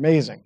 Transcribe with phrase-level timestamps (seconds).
[0.00, 0.42] Amazing.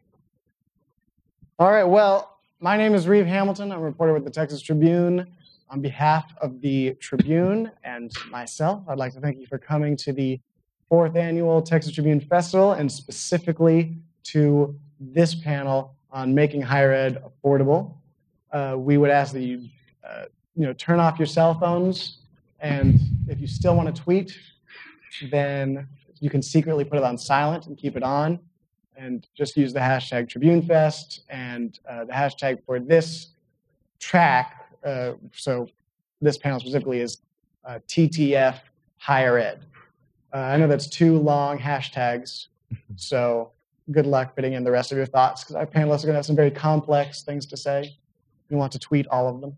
[1.61, 3.71] All right, well, my name is Reeve Hamilton.
[3.71, 5.29] I'm a reporter with the Texas Tribune.
[5.71, 10.13] On behalf of the Tribune and myself, I'd like to thank you for coming to
[10.13, 10.41] the
[10.89, 17.95] fourth annual Texas Tribune Festival and specifically to this panel on making higher ed affordable.
[18.51, 19.69] Uh, we would ask that you,
[20.05, 20.25] uh,
[20.57, 22.19] you know, turn off your cell phones,
[22.59, 22.99] and
[23.29, 24.37] if you still want to tweet,
[25.31, 25.87] then
[26.19, 28.41] you can secretly put it on silent and keep it on,
[28.97, 33.29] and just use the hashtag TribuneFest and uh, the hashtag for this
[33.99, 34.71] track.
[34.85, 35.69] Uh, so
[36.21, 37.19] this panel specifically is
[37.65, 38.59] uh, TTF
[38.99, 39.65] Higher Ed.
[40.33, 42.49] Uh, I know that's two long hashtags,
[42.97, 43.53] so
[43.91, 46.15] good luck fitting in the rest of your thoughts because our panelists are going to
[46.15, 47.97] have some very complex things to say.
[48.49, 49.57] You want to tweet all of them.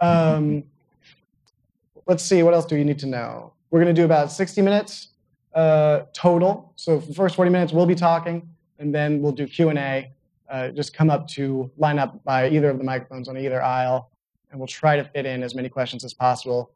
[0.00, 0.64] Um,
[2.06, 3.52] let's see, what else do you need to know?
[3.70, 5.08] We're going to do about 60 minutes
[5.54, 6.72] uh, total.
[6.76, 8.48] So for the first 40 minutes, we'll be talking,
[8.80, 10.10] and then we'll do Q&A.
[10.50, 14.10] Uh, just come up to line up by either of the microphones on either aisle,
[14.50, 16.72] and we'll try to fit in as many questions as possible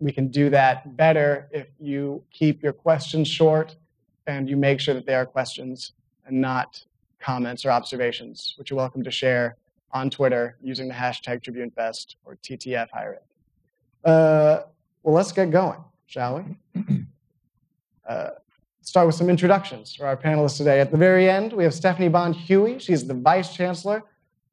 [0.00, 3.76] we can do that better if you keep your questions short
[4.26, 5.92] and you make sure that they are questions
[6.26, 6.84] and not
[7.20, 9.56] comments or observations, which you're welcome to share
[9.92, 13.14] on Twitter using the hashtag TribuneFest or TTF Higher
[14.04, 14.10] Ed.
[14.10, 14.62] Uh,
[15.02, 16.42] well, let's get going, shall
[16.74, 16.82] we?
[18.06, 18.32] Uh,
[18.84, 20.78] start with some introductions for our panelists today.
[20.78, 22.78] At the very end, we have Stephanie Bond Huey.
[22.78, 24.04] She's the Vice Chancellor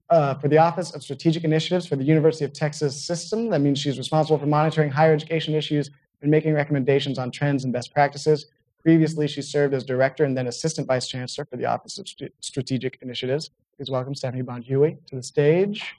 [0.10, 3.50] uh, for the Office of Strategic Initiatives for the University of Texas System.
[3.50, 7.74] That means she's responsible for monitoring higher education issues and making recommendations on trends and
[7.74, 8.46] best practices.
[8.82, 12.34] Previously, she served as director and then assistant vice chancellor for the Office of St-
[12.40, 13.52] Strategic Initiatives.
[13.76, 15.96] Please welcome Stephanie Bond Huey to the stage.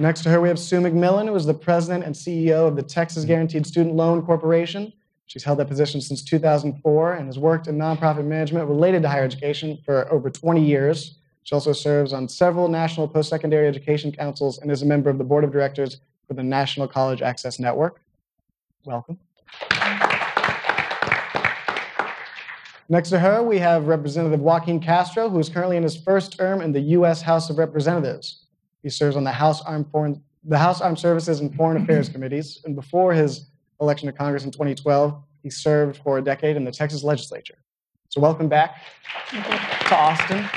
[0.00, 2.82] Next to her, we have Sue McMillin, who is the president and CEO of the
[2.82, 4.94] Texas Guaranteed Student Loan Corporation.
[5.26, 9.24] She's held that position since 2004 and has worked in nonprofit management related to higher
[9.24, 11.18] education for over 20 years.
[11.42, 15.18] She also serves on several national post secondary education councils and is a member of
[15.18, 18.00] the board of directors for the National College Access Network.
[18.86, 19.18] Welcome.
[22.88, 26.62] Next to her, we have Representative Joaquin Castro, who is currently in his first term
[26.62, 27.20] in the U.S.
[27.20, 28.46] House of Representatives.
[28.82, 32.60] He serves on the House Armed, Foreign, the House Armed Services and Foreign Affairs committees,
[32.64, 35.22] and before his election to Congress in 2012.
[35.42, 37.58] He served for a decade in the Texas legislature.
[38.08, 38.82] So welcome back
[39.30, 40.48] to Austin.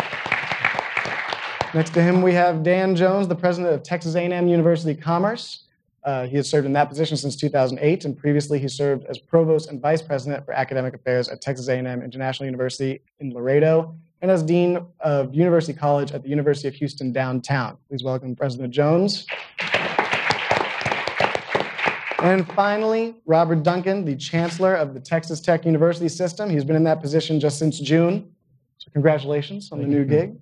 [1.74, 5.66] Next to him, we have Dan Jones, the president of Texas A&M University Commerce.
[6.04, 9.70] Uh, he has served in that position since 2008, and previously he served as provost
[9.70, 14.42] and vice president for academic affairs at Texas A&M International University in Laredo, and as
[14.42, 17.78] dean of University College at the University of Houston downtown.
[17.90, 19.28] Please welcome President Jones.
[22.20, 26.50] And finally, Robert Duncan, the Chancellor of the Texas Tech University System.
[26.50, 28.32] He's been in that position just since June.
[28.78, 30.38] So, congratulations on the new gig.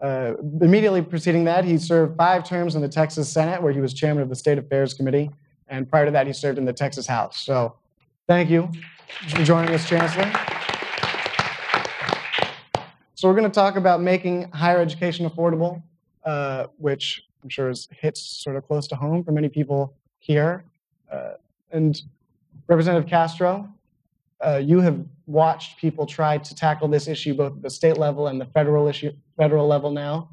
[0.00, 0.32] Uh,
[0.62, 4.22] immediately preceding that, he served five terms in the Texas Senate, where he was chairman
[4.22, 5.30] of the State Affairs Committee.
[5.68, 7.38] And prior to that, he served in the Texas House.
[7.38, 7.76] So,
[8.26, 8.72] thank you
[9.28, 10.53] for joining us, Chancellor.
[13.24, 15.82] So, we're going to talk about making higher education affordable,
[16.26, 20.66] uh, which I'm sure is, hits sort of close to home for many people here.
[21.10, 21.30] Uh,
[21.72, 22.02] and
[22.68, 23.66] Representative Castro,
[24.46, 28.26] uh, you have watched people try to tackle this issue both at the state level
[28.26, 30.28] and the federal issue, federal level now.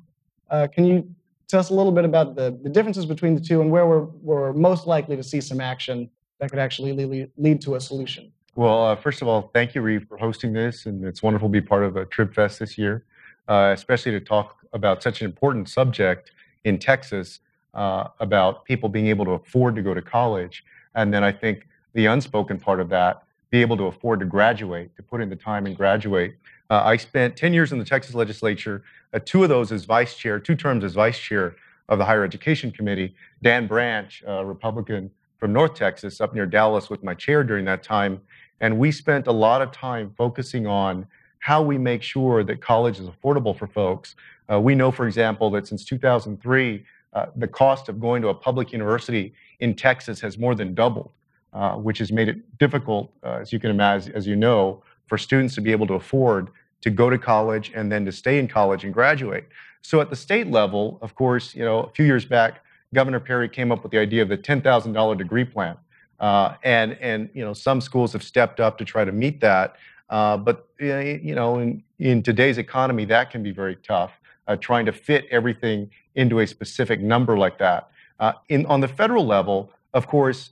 [0.49, 1.09] Uh, can you
[1.47, 4.03] tell us a little bit about the, the differences between the two and where we're,
[4.21, 6.09] we're most likely to see some action
[6.41, 8.33] that could actually lead, lead to a solution?
[8.55, 11.51] Well, uh, first of all, thank you, Reeve, for hosting this, and it's wonderful to
[11.51, 13.05] be part of a Trib Fest this year,
[13.47, 16.31] uh, especially to talk about such an important subject
[16.65, 17.39] in Texas
[17.73, 20.65] uh, about people being able to afford to go to college.
[20.95, 24.95] And then I think the unspoken part of that, be able to afford to graduate,
[24.97, 26.35] to put in the time and graduate.
[26.69, 30.15] Uh, I spent 10 years in the Texas legislature, uh, two of those as vice
[30.15, 31.55] chair, two terms as vice chair
[31.87, 33.15] of the Higher Education Committee.
[33.41, 37.83] Dan Branch, a Republican from North Texas, up near Dallas, was my chair during that
[37.83, 38.21] time.
[38.61, 41.05] And we spent a lot of time focusing on
[41.39, 44.15] how we make sure that college is affordable for folks.
[44.49, 48.33] Uh, we know, for example, that since 2003, uh, the cost of going to a
[48.33, 51.11] public university in Texas has more than doubled,
[51.53, 55.17] uh, which has made it difficult, uh, as you can imagine, as you know, for
[55.17, 56.49] students to be able to afford
[56.81, 59.47] to go to college and then to stay in college and graduate.
[59.81, 63.49] So at the state level, of course, you know, a few years back, Governor Perry
[63.49, 65.77] came up with the idea of the $10,000 degree plan.
[66.21, 69.75] Uh, and, and, you know, some schools have stepped up to try to meet that.
[70.09, 74.11] Uh, but, you know, in, in today's economy, that can be very tough,
[74.47, 77.89] uh, trying to fit everything into a specific number like that.
[78.19, 80.51] Uh, in, on the federal level, of course,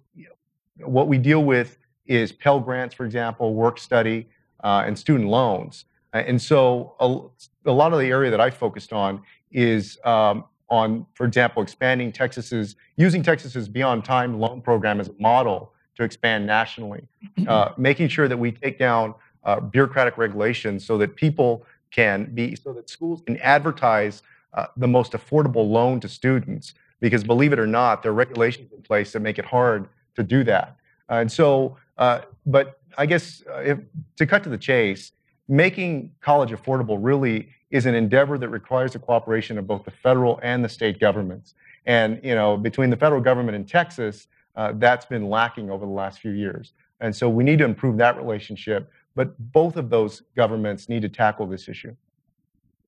[0.80, 1.78] what we deal with
[2.08, 4.28] is Pell Grants, for example, work study,
[4.64, 5.86] uh, and student loans.
[6.14, 11.06] And so a, a, lot of the area that I focused on is um, on,
[11.14, 17.08] for example, expanding Texas's, using Texas's B-On-Time loan program as a model to expand nationally,
[17.48, 19.14] uh, making sure that we take down
[19.44, 24.22] uh, bureaucratic regulations so that people can be, so that schools can advertise
[24.54, 26.74] uh, the most affordable loan to students.
[27.00, 30.24] Because believe it or not, there are regulations in place that make it hard to
[30.24, 30.76] do that.
[31.10, 33.80] and so, uh, but I guess uh, if,
[34.18, 35.14] to cut to the chase,
[35.48, 40.40] making college affordable really is an endeavor that requires the cooperation of both the federal
[40.42, 41.54] and the state governments.
[41.86, 45.92] And you know, between the federal government and Texas, uh, that's been lacking over the
[45.92, 46.74] last few years.
[47.00, 48.92] And so we need to improve that relationship.
[49.16, 51.96] But both of those governments need to tackle this issue.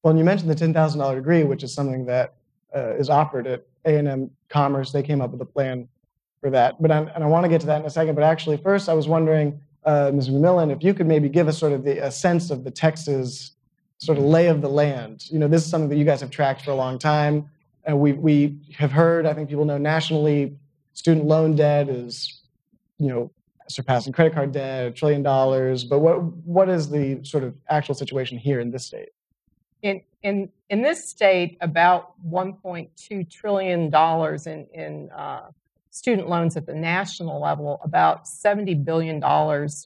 [0.03, 2.35] Well, and you mentioned the ten thousand dollar degree, which is something that
[2.75, 4.91] uh, is offered at A and M Commerce.
[4.91, 5.87] They came up with a plan
[6.41, 6.81] for that.
[6.81, 8.15] But I, and I want to get to that in a second.
[8.15, 10.29] But actually, first, I was wondering uh, Ms.
[10.29, 13.51] McMillin, if you could maybe give us sort of the, a sense of the Texas
[14.01, 15.29] sort of lay of the land.
[15.29, 17.47] You know, this is something that you guys have tracked for a long time.
[17.83, 20.57] And we, we have heard, I think people know nationally,
[20.93, 22.41] student loan debt is,
[22.97, 23.31] you know,
[23.67, 25.83] surpassing credit card debt, a trillion dollars.
[25.83, 29.09] But what, what is the sort of actual situation here in this state?
[29.83, 35.49] In, in, in this state, about $1.2 trillion in, in uh,
[35.91, 39.19] student loans at the national level, about $70 billion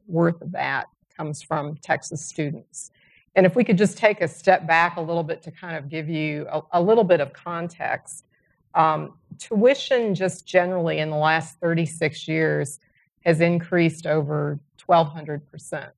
[0.08, 0.86] worth of that
[1.18, 2.92] comes from Texas students.
[3.36, 5.90] And if we could just take a step back a little bit to kind of
[5.90, 8.26] give you a, a little bit of context,
[8.74, 12.80] um, tuition just generally in the last 36 years
[13.26, 15.92] has increased over 1,200%.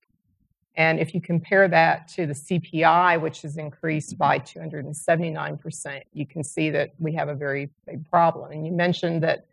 [0.75, 6.43] And if you compare that to the CPI, which has increased by 279%, you can
[6.43, 8.51] see that we have a very big problem.
[8.51, 9.45] And you mentioned that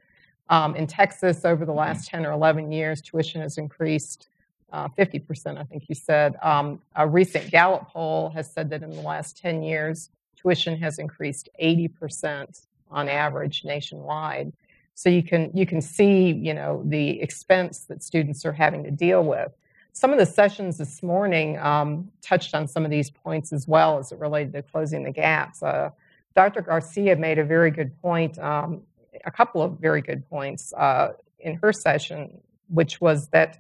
[0.50, 4.28] um, in Texas, over the last 10 or 11 years, tuition has increased
[4.75, 6.35] uh, 50%, I think you said.
[6.43, 10.99] Um, a recent Gallup poll has said that in the last 10 years, tuition has
[10.99, 14.53] increased 80% on average nationwide.
[14.97, 18.93] So you can you can see you know the expense that students are having to
[18.93, 19.50] deal with.
[19.93, 23.99] Some of the sessions this morning um, touched on some of these points as well
[23.99, 25.62] as it related to closing the gaps.
[25.62, 25.91] Uh,
[26.37, 26.62] Dr.
[26.62, 28.82] Garcia made a very good point um,
[29.25, 33.59] a couple of very good points uh, in her session, which was that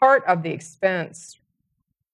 [0.00, 1.38] part of the expense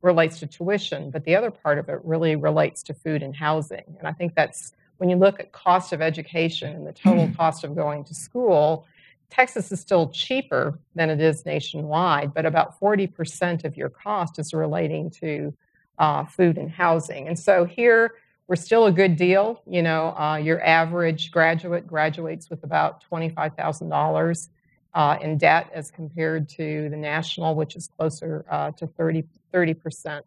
[0.02, 3.84] relates to tuition, but the other part of it really relates to food and housing.
[3.98, 7.64] And I think that's when you look at cost of education and the total cost
[7.64, 8.86] of going to school,
[9.30, 14.54] Texas is still cheaper than it is nationwide, but about 40% of your cost is
[14.54, 15.52] relating to
[15.98, 17.28] uh, food and housing.
[17.28, 18.12] And so here,
[18.48, 19.60] we're still a good deal.
[19.66, 24.48] You know, uh, your average graduate graduates with about $25,000
[24.96, 30.22] uh, in debt as compared to the national, which is closer uh, to 30, 30%.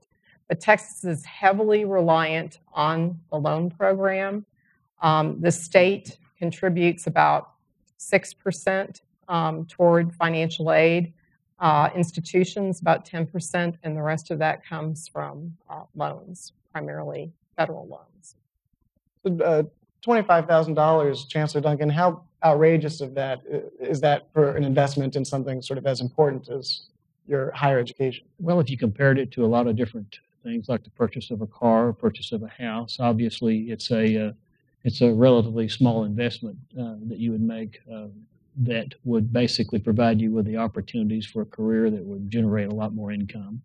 [0.47, 4.45] But Texas is heavily reliant on the loan program.
[5.01, 7.49] Um, the state contributes about
[7.99, 11.13] 6% um, toward financial aid.
[11.59, 17.85] Uh, institutions about 10%, and the rest of that comes from uh, loans, primarily federal
[17.85, 18.35] loans.
[19.25, 19.63] Uh,
[20.05, 23.41] $25,000, Chancellor Duncan, how outrageous of that
[23.79, 26.87] is that for an investment in something sort of as important as
[27.27, 28.25] your higher education?
[28.39, 31.41] Well, if you compared it to a lot of different things like the purchase of
[31.41, 34.31] a car, purchase of a house, obviously it's a uh,
[34.83, 38.07] it's a relatively small investment uh, that you would make uh,
[38.57, 42.75] that would basically provide you with the opportunities for a career that would generate a
[42.75, 43.61] lot more income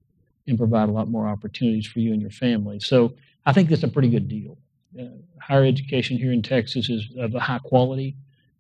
[0.47, 2.79] and provide a lot more opportunities for you and your family.
[2.79, 3.15] So
[3.47, 4.59] I think that's a pretty good deal.
[4.99, 5.07] Uh,
[5.41, 8.17] higher education here in Texas is of a high quality,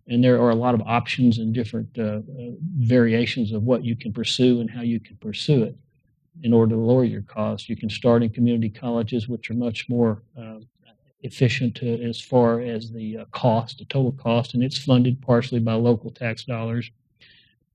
[0.08, 2.20] and there are a lot of options and different uh, uh,
[2.78, 5.76] variations of what you can pursue and how you can pursue it
[6.42, 7.68] in order to lower your costs.
[7.68, 10.58] You can start in community colleges, which are much more uh,
[11.22, 15.60] efficient to, as far as the uh, cost, the total cost, and it's funded partially
[15.60, 16.90] by local tax dollars.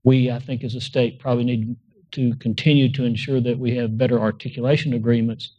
[0.04, 1.76] We, I think, as a state, probably need
[2.12, 5.54] to continue to ensure that we have better articulation agreements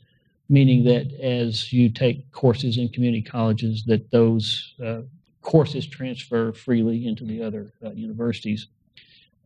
[0.50, 5.00] meaning that as you take courses in community colleges, that those uh,
[5.42, 8.68] courses transfer freely into the other uh, universities.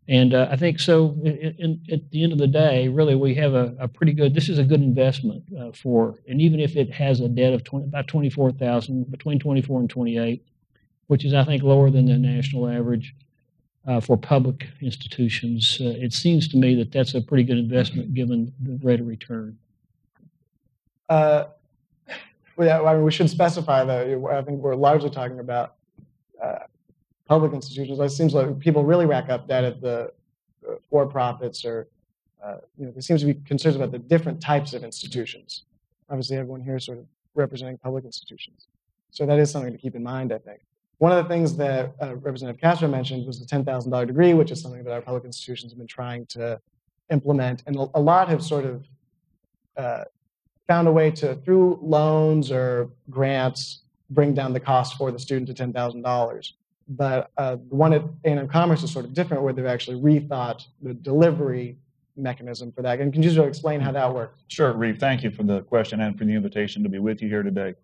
[0.07, 1.17] And uh, I think so.
[1.25, 4.35] In, in, at the end of the day, really, we have a, a pretty good.
[4.35, 7.65] This is a good investment uh, for, and even if it has a debt of
[7.65, 10.45] 20, about twenty four thousand, between twenty four and twenty eight,
[11.07, 13.15] which is I think lower than the national average
[13.87, 18.13] uh, for public institutions, uh, it seems to me that that's a pretty good investment
[18.13, 19.57] given the rate of return.
[21.09, 21.45] Uh,
[22.57, 25.77] well, yeah, I mean, we should specify that I think we're largely talking about
[26.43, 26.61] uh,
[27.27, 27.99] public institutions.
[27.99, 30.13] It seems like people really rack up debt at the
[30.69, 31.89] uh, for-profits or
[32.45, 35.65] uh, you know, there seems to be concerns about the different types of institutions.
[36.11, 38.67] Obviously, everyone here is sort of representing public institutions.
[39.11, 40.61] So that is something to keep in mind, I think.
[40.99, 44.61] One of the things that uh, Representative Castro mentioned was the $10,000 degree, which is
[44.61, 46.61] something that our public institutions have been trying to
[47.11, 47.63] implement.
[47.67, 48.85] And a lot have sort of
[49.77, 50.05] uh,
[50.67, 55.55] found a way to, through loans or grants, bring down the cost for the student
[55.55, 56.53] to $10,000.
[56.87, 60.67] But uh, the one at A&M Commerce is sort of different, where they've actually rethought
[60.83, 61.79] the delivery
[62.17, 63.01] mechanism for that.
[63.01, 64.41] And can you just explain how that works?
[64.49, 64.99] Sure, Reeve.
[64.99, 67.75] Thank you for the question and for the invitation to be with you here today.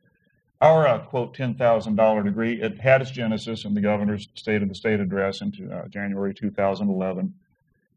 [0.61, 4.75] Our uh, quote $10,000 degree, it had its genesis in the governor's State of the
[4.75, 7.35] State address in uh, January 2011.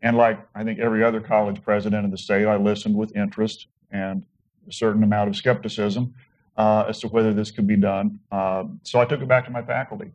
[0.02, 3.68] And like I think every other college president in the state, I listened with interest
[3.92, 4.26] and
[4.68, 6.14] a certain amount of skepticism
[6.58, 8.20] uh, as to whether this could be done.
[8.32, 10.12] Uh, so I took it back to my faculty.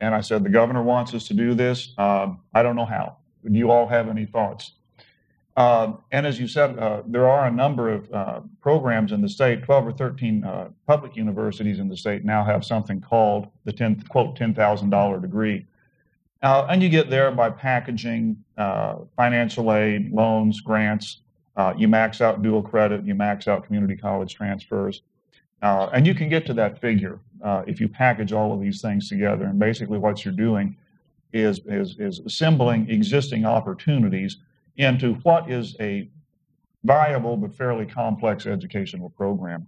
[0.00, 1.92] And I said, the governor wants us to do this.
[1.98, 3.16] Uh, I don't know how.
[3.44, 4.72] Do you all have any thoughts?
[5.56, 9.28] Uh, and as you said, uh, there are a number of uh, programs in the
[9.28, 9.62] state.
[9.62, 14.04] 12 or 13 uh, public universities in the state now have something called the 10,
[14.08, 15.66] quote, $10,000 degree.
[16.42, 21.18] And you get there by packaging financial aid, loans, grants.
[21.76, 25.02] you max out dual credit, you max out community college transfers.
[25.62, 27.18] And you can get to that figure
[27.66, 29.44] if you package all of these things together.
[29.44, 30.76] And basically, what you're doing
[31.32, 34.38] is, is, is assembling existing opportunities
[34.76, 36.08] into what is a
[36.84, 39.66] viable but fairly complex educational program.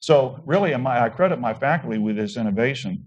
[0.00, 3.06] So, really, my, I credit my faculty with this innovation.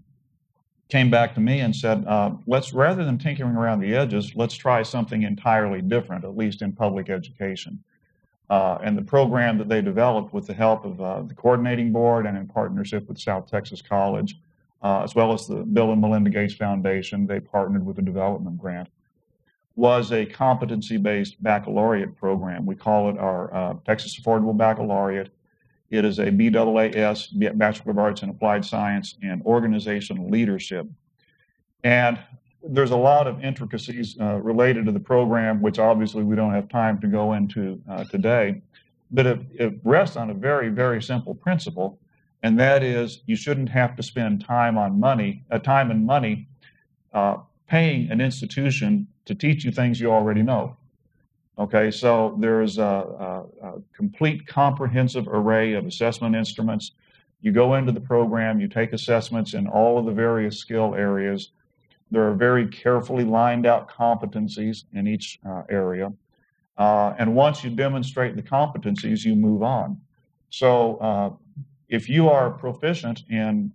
[0.88, 4.54] Came back to me and said, uh, let's rather than tinkering around the edges, let's
[4.54, 7.82] try something entirely different, at least in public education.
[8.50, 12.26] Uh, and the program that they developed with the help of uh, the coordinating board
[12.26, 14.38] and in partnership with South Texas College,
[14.82, 18.58] uh, as well as the Bill and Melinda Gates Foundation, they partnered with a development
[18.58, 18.88] grant
[19.76, 22.64] was a competency based baccalaureate program.
[22.64, 25.30] We call it our uh, Texas Affordable Baccalaureate.
[25.90, 30.86] It is a BAAS, Bachelor of Arts in Applied Science and Organizational Leadership.
[31.82, 32.18] And
[32.66, 36.68] there's a lot of intricacies uh, related to the program, which obviously we don't have
[36.68, 38.62] time to go into uh, today.
[39.10, 41.98] But it, it, rests on a very, very simple principle,
[42.42, 46.48] and that is you shouldn't have to spend time on money, uh, time and money
[47.12, 47.36] uh,
[47.68, 50.76] paying an institution to teach you things you already know.
[51.56, 56.92] Okay, so there's a, a, a, complete comprehensive array of assessment instruments.
[57.42, 61.52] You go into the program, you take assessments in all of the various skill areas.
[62.10, 66.12] There are very carefully lined out competencies in each uh, area.
[66.76, 70.00] Uh, and once you demonstrate the competencies, you move on.
[70.50, 71.30] So uh,
[71.88, 73.72] if you are proficient in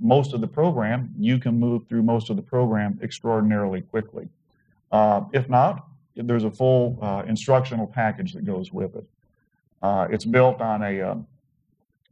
[0.00, 4.28] most of the program, you can move through most of the program extraordinarily quickly.
[4.92, 9.04] Uh, if not, there's a full uh, instructional package that goes with it.
[9.82, 11.24] Uh, it's built on a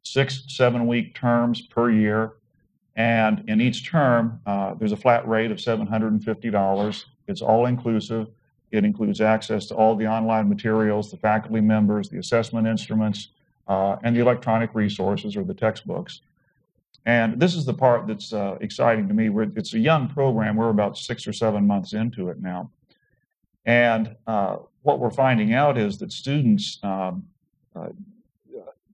[0.02, 2.34] six, seven week terms per year.
[2.96, 7.04] And in each term, uh, there's a flat rate of $750.
[7.26, 8.28] It's all inclusive.
[8.70, 13.28] It includes access to all the online materials, the faculty members, the assessment instruments,
[13.68, 16.20] uh, and the electronic resources or the textbooks.
[17.06, 19.28] And this is the part that's uh, exciting to me.
[19.28, 20.56] We're, it's a young program.
[20.56, 22.70] We're about six or seven months into it now.
[23.66, 27.26] And uh, what we're finding out is that students um,
[27.74, 27.88] uh,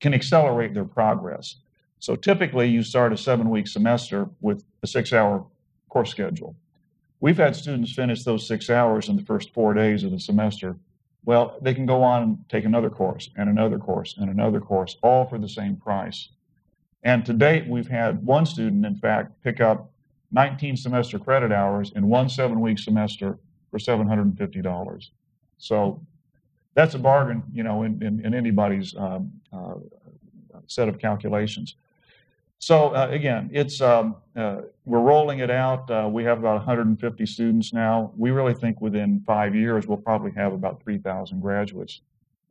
[0.01, 1.57] can accelerate their progress.
[2.01, 5.45] So typically, you start a seven week semester with a six hour
[5.91, 6.57] course schedule.
[7.21, 10.77] We've had students finish those six hours in the first four days of the semester.
[11.27, 14.97] Well, they can go on and take another course and another course and another course,
[15.03, 16.31] all for the same price.
[17.03, 19.91] And to date, we've had one student, in fact, pick up
[20.33, 23.39] 19 semester credit hours in one seven week semester
[23.71, 25.11] for $750.
[25.59, 26.01] So
[26.73, 29.75] that's a bargain, you know, in, in, in anybody's um, uh,
[30.67, 31.75] set of calculations.
[32.61, 35.91] So uh, again, it's um, uh, we're rolling it out.
[35.91, 38.13] Uh, we have about 150 students now.
[38.19, 42.03] We really think within five years we'll probably have about 3,000 graduates,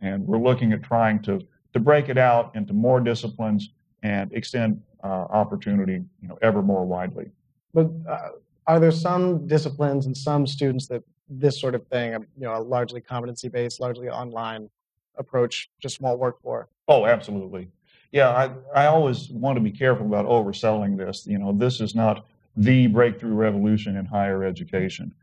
[0.01, 1.39] and we're looking at trying to
[1.73, 3.69] to break it out into more disciplines
[4.01, 7.29] and extend uh, opportunity, you know, ever more widely.
[7.75, 8.29] But uh,
[8.65, 12.57] are there some disciplines and some students that this sort of thing, um, you know,
[12.57, 14.71] a largely competency-based, largely online
[15.19, 16.67] approach just won't work for?
[16.87, 17.67] Oh, absolutely.
[18.11, 21.27] Yeah, I, I always want to be careful about overselling this.
[21.27, 22.25] You know, this is not
[22.57, 25.13] the breakthrough revolution in higher education.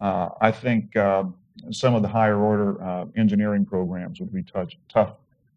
[0.00, 1.24] Uh, I think uh,
[1.70, 5.14] some of the higher order uh, engineering programs would be touch, tough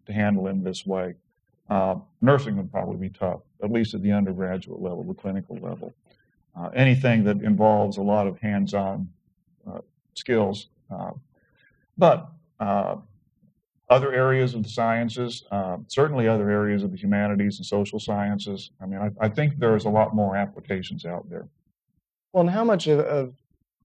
[0.07, 1.13] to handle in this way.
[1.69, 5.93] Uh, nursing would probably be tough, at least at the undergraduate level, the clinical level.
[6.59, 9.07] Uh, anything that involves a lot of hands-on
[9.71, 9.79] uh,
[10.15, 10.67] skills.
[11.97, 12.31] But
[13.89, 18.71] other areas of the sciences, uh, certainly other areas of the humanities and social sciences.
[18.81, 21.47] I mean, I, I think there's a lot more applications out there.
[22.31, 23.33] Well, and how much of, of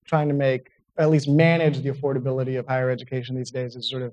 [0.04, 4.02] trying to make, at least manage the affordability of higher education these days is sort
[4.02, 4.12] of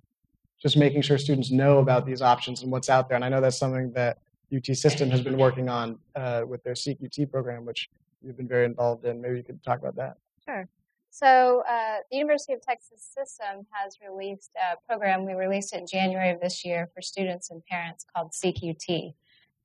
[0.61, 3.17] just making sure students know about these options and what's out there.
[3.17, 4.19] And I know that's something that
[4.55, 7.89] UT System has been working on uh, with their seekUT program, which
[8.21, 9.21] you've been very involved in.
[9.21, 10.17] Maybe you could talk about that.
[10.45, 10.67] Sure.
[11.13, 15.25] So uh, the University of Texas System has released a program.
[15.25, 19.13] We released it in January of this year for students and parents called seekUT.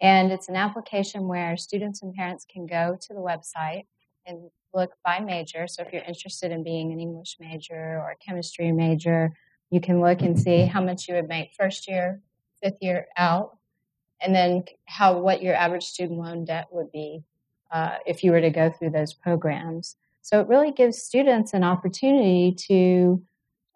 [0.00, 3.84] And it's an application where students and parents can go to the website
[4.26, 5.68] and look by major.
[5.68, 9.32] So if you're interested in being an English major or a chemistry major,
[9.70, 12.20] you can look and see how much you would make first year,
[12.60, 13.56] fifth year out,
[14.20, 17.22] and then how what your average student loan debt would be
[17.70, 19.94] uh, if you were to go through those programs.
[20.26, 23.22] So it really gives students an opportunity to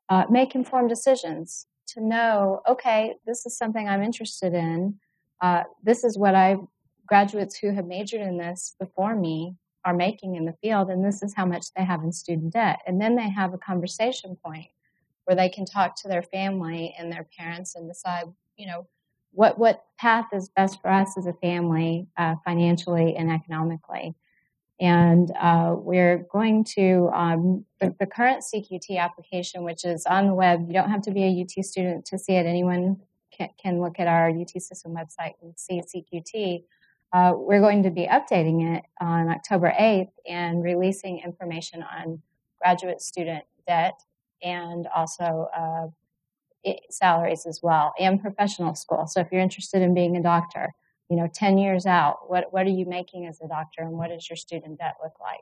[0.09, 4.99] uh, make informed decisions, to know, okay, this is something I'm interested in.
[5.41, 6.57] Uh, this is what I
[7.07, 9.55] graduates who have majored in this before me
[9.85, 12.81] are making in the field, and this is how much they have in student debt.
[12.85, 14.67] And then they have a conversation point
[15.27, 18.25] where they can talk to their family and their parents and decide,
[18.57, 18.89] you know,
[19.31, 24.17] what what path is best for us as a family, uh, financially and economically.
[24.81, 30.33] And uh, we're going to, um, the, the, current seekUT application, which is on the
[30.33, 32.47] web, you don't have to be a UT student to see it.
[32.47, 32.97] Anyone
[33.31, 36.65] can, can look at our UT system website and see seekUT.
[37.13, 42.23] Uh, we're going to be updating it on October 8th and releasing information on
[42.59, 44.01] graduate student debt
[44.43, 45.89] and also uh,
[46.91, 49.07] salaries as well and professional school.
[49.07, 50.75] So if you're interested in being a doctor,
[51.11, 54.09] you know 10 years out what, what are you making as a doctor and what
[54.09, 55.41] does your student debt look like?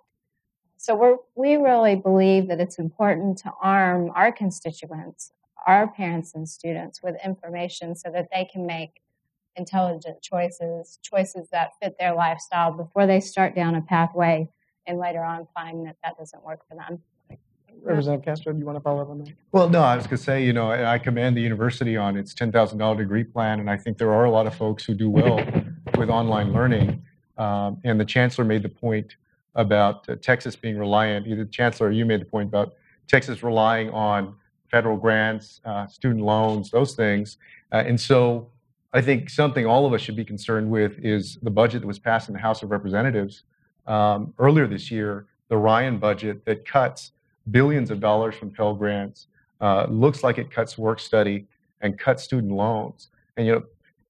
[0.78, 5.32] So we're, we really believe that it's important to arm our constituents
[5.66, 9.02] our parents and students with information so that they can make
[9.56, 14.48] intelligent choices choices that fit their lifestyle before they start down a pathway
[14.87, 17.02] and later on find that that doesn't work for them
[17.82, 19.28] Representative Castro, do you want to follow up on that?
[19.52, 22.34] Well, no, I was going to say, you know, I commend the university on its
[22.34, 25.36] $10,000 degree plan, and I think there are a lot of folks who do well
[25.96, 27.02] with online learning.
[27.36, 29.16] Um, and the chancellor made the point
[29.54, 31.26] about uh, Texas being reliant.
[31.26, 32.74] Either the chancellor or you made the point about
[33.06, 34.34] Texas relying on
[34.70, 37.38] federal grants, uh, student loans, those things.
[37.72, 38.50] Uh, and so
[38.92, 41.98] I think something all of us should be concerned with is the budget that was
[41.98, 43.44] passed in the House of Representatives
[43.86, 47.12] um, earlier this year, the Ryan budget that cuts
[47.50, 49.28] billions of dollars from Pell Grants.
[49.61, 51.46] Uh, looks like it cuts work study
[51.80, 53.08] and cuts student loans.
[53.37, 53.62] And you know,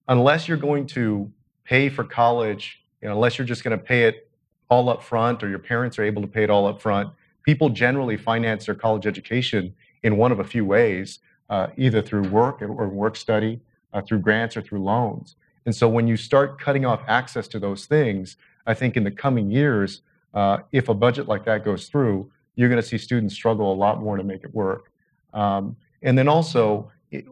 [0.09, 1.31] unless you're going to
[1.64, 4.29] pay for college, you know, unless you're just going to pay it
[4.68, 7.11] all up front or your parents are able to pay it all up front,
[7.42, 11.20] people generally finance their college education in one of a few ways,
[11.51, 13.61] uh, either through work or work study,
[13.92, 15.37] uh, through grants or through loans.
[15.64, 19.11] And so when you start cutting off access to those things, I think in the
[19.11, 20.03] coming years,
[20.35, 23.75] uh, if a budget like that goes through, you're going to see students struggle a
[23.77, 24.90] lot more to make it work.
[25.33, 27.25] Um, and then also, it,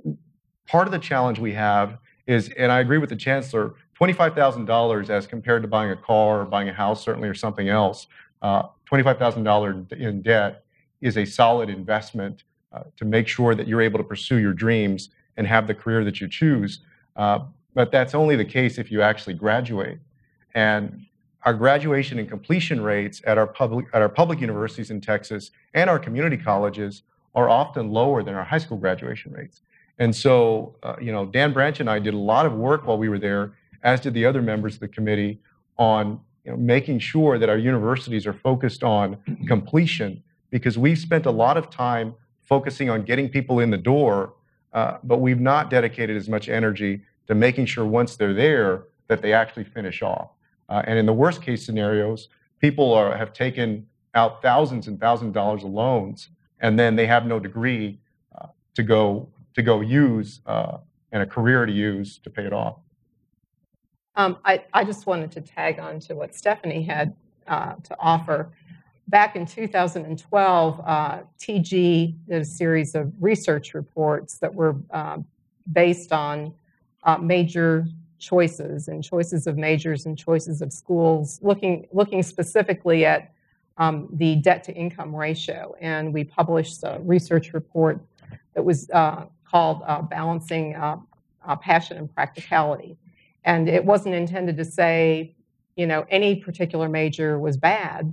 [0.69, 5.27] part of the challenge we have is, and I agree with the chancellor, $25,000 as
[5.27, 8.07] compared to buying a car or buying a house, certainly, or something else,
[8.43, 10.65] uh, $25,000 in debt
[11.01, 15.11] is a solid investment uh, to make sure that you're able to pursue your dreams
[15.37, 16.81] and have the career that you choose.
[17.17, 17.41] Uh,
[17.75, 19.99] but that's only the case if you actually graduate.
[20.55, 21.05] And
[21.47, 25.89] our graduation and completion rates at our public at our public universities in Texas and
[25.89, 27.03] our community colleges
[27.37, 29.63] are often lower than our high school graduation rates.
[29.99, 32.99] And so, uh, you know, Dan Branch and I did a lot of work while
[32.99, 35.41] we were there, as did the other members of the committee,
[35.79, 41.27] on you know, making sure that our universities are focused on completion because we've spent
[41.27, 44.35] a lot of time focusing on getting people in the door,
[44.73, 49.23] uh, but we've not dedicated as much energy to making sure once they're there that
[49.23, 50.31] they actually finish off.
[50.69, 55.29] Uh, and in the worst case scenarios, people are, have taken out thousands and thousands
[55.29, 58.01] of dollars of loans, and then they have no degree
[58.39, 60.79] uh, to go to go use uh,
[61.13, 62.77] and a career to use to pay it off.
[64.17, 67.15] Um, I, I just wanted to tag on to what Stephanie had
[67.47, 68.53] uh, to offer.
[69.09, 75.19] Back in 2012, uh, TG did a series of research reports that were uh,
[75.73, 76.53] based on
[77.21, 77.87] major
[78.19, 83.33] choices and choices of majors and choices of schools, looking, looking specifically at
[83.79, 85.75] um, the debt to income ratio.
[85.81, 88.01] And we published a research report
[88.55, 90.97] that was uh, called uh, Balancing uh,
[91.47, 92.97] uh Passion and Practicality.
[93.45, 95.35] And it wasn't intended to say,
[95.77, 98.13] you know, any particular major was bad,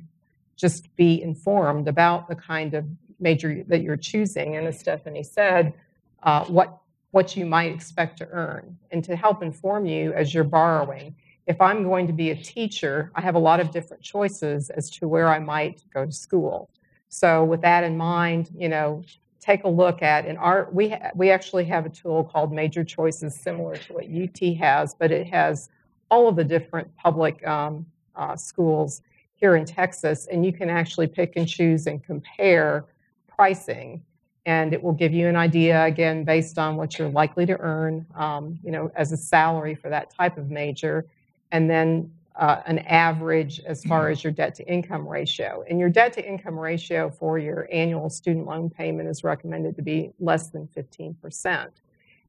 [0.56, 2.86] just be informed about the kind of
[3.20, 4.56] major that you're choosing.
[4.56, 5.74] And as Stephanie said,
[6.22, 6.83] uh, what
[7.13, 11.15] what you might expect to earn, and to help inform you as you're borrowing.
[11.45, 14.89] If I'm going to be a teacher, I have a lot of different choices as
[14.91, 16.71] to where I might go to school.
[17.10, 19.04] So with that in mind, you know,
[19.39, 22.84] take a look at in our we ha- we actually have a tool called Major
[22.84, 25.69] Choices, similar to what UT has, but it has
[26.10, 29.04] all of the different public um, uh, schools
[29.36, 32.86] here in Texas, and you can actually pick and choose and compare
[33.28, 34.02] pricing,
[34.45, 38.06] and it will give you an idea again based on what you're likely to earn,
[38.15, 41.06] um, you know, as a salary for that type of major,
[41.51, 45.63] and then uh, an average as far as your debt to income ratio.
[45.69, 49.82] And your debt to income ratio for your annual student loan payment is recommended to
[49.82, 51.69] be less than 15%.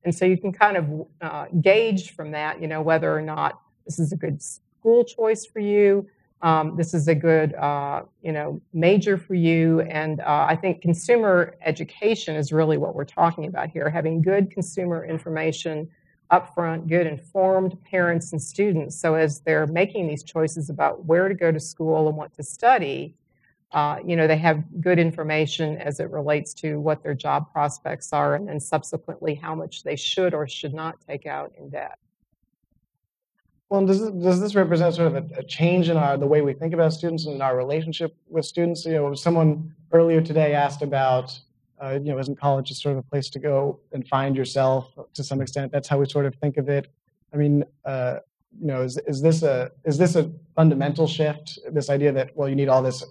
[0.04, 3.60] And so you can kind of uh, gauge from that, you know, whether or not
[3.86, 6.06] this is a good school choice for you.
[6.42, 9.80] Um, this is a good, uh, you know, major for you.
[9.82, 14.50] And uh, I think consumer education is really what we're talking about here, having good
[14.50, 15.88] consumer information
[16.30, 19.00] upfront, good informed parents and students.
[19.00, 22.42] So as they're making these choices about where to go to school and what to
[22.42, 23.14] study,
[23.72, 28.12] uh, you know, they have good information as it relates to what their job prospects
[28.12, 31.98] are, and then subsequently how much they should or should not take out in debt.
[33.70, 36.42] Well, does this, does this represent sort of a, a, change in our the way
[36.42, 38.84] we think about students and our relationship with students?
[38.84, 41.38] You know, someone earlier today asked about
[41.82, 44.92] uh, you know, isn't college just sort of a place to go and find yourself
[45.12, 45.72] to some extent?
[45.72, 46.88] That's how we sort of think of it.
[47.32, 48.18] I mean, uh,
[48.60, 51.58] you know, is, is this a is this a fundamental shift?
[51.72, 53.04] This idea that well, you need all this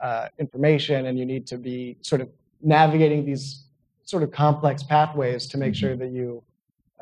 [0.00, 2.28] uh, information and you need to be sort of
[2.62, 3.64] navigating these
[4.04, 5.80] sort of complex pathways to make mm-hmm.
[5.80, 6.42] sure that you,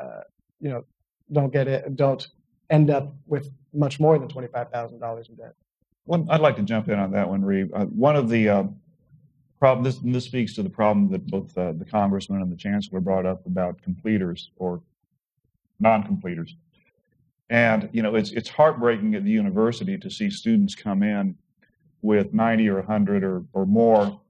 [0.00, 0.22] uh,
[0.60, 0.84] you know,
[1.30, 2.28] don't get it, don't
[2.72, 5.54] end up with much more than twenty five thousand dollars in debt.
[6.06, 7.70] Well, I'd like to jump in on that one, Reeve.
[7.72, 8.76] Uh, one of the um,
[9.60, 12.98] problem, this, this speaks to the problem that both uh, the congressman and the chancellor
[12.98, 14.82] brought up about completers or
[15.78, 16.56] non-completers.
[17.48, 21.36] And, you know, it's, it's heartbreaking at the university to see students come in
[22.00, 24.20] with 90 or 100 or, or more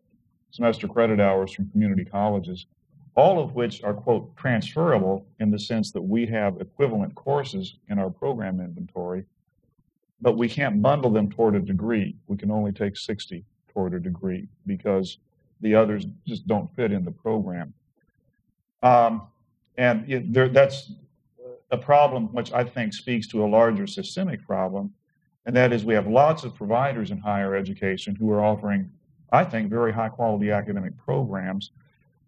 [0.50, 2.66] semester credit hours from community colleges,
[3.14, 7.98] all of which are, quote, transferable in the sense that we have equivalent courses in
[7.98, 9.24] our program inventory,
[10.20, 12.16] but we can't bundle them toward a degree.
[12.26, 15.18] We can only take 60 toward a degree because
[15.60, 17.74] the others just don't fit in the program.
[18.82, 19.22] Um,
[19.76, 20.92] and it, there, that's
[21.70, 24.92] a problem which I think speaks to a larger systemic problem,
[25.46, 28.90] and that is we have lots of providers in higher education who are offering,
[29.32, 31.72] I think, very high quality academic programs,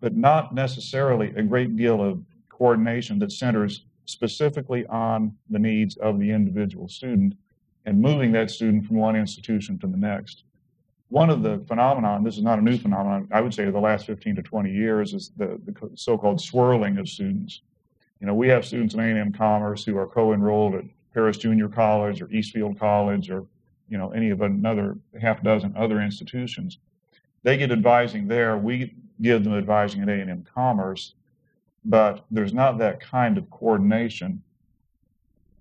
[0.05, 6.21] but not necessarily a great deal of coordination that centers specifically on the needs of
[6.21, 7.35] the individual student
[7.87, 10.45] and moving that student from one institution to the next
[11.09, 14.05] one of the phenomenon, this is not a new phenomenon, I would say the last
[14.05, 17.63] 15 to 20 years is the, the so-called swirling of students.
[18.21, 22.21] You know, we have students in A&M Commerce who are co-enrolled at Paris Junior College
[22.21, 23.47] or Eastfield College or,
[23.89, 26.79] you know, any of another half dozen other institutions.
[27.43, 28.59] They get advising there.
[28.59, 31.15] We give them advising at A&M Commerce,
[31.85, 34.43] but there's not that kind of coordination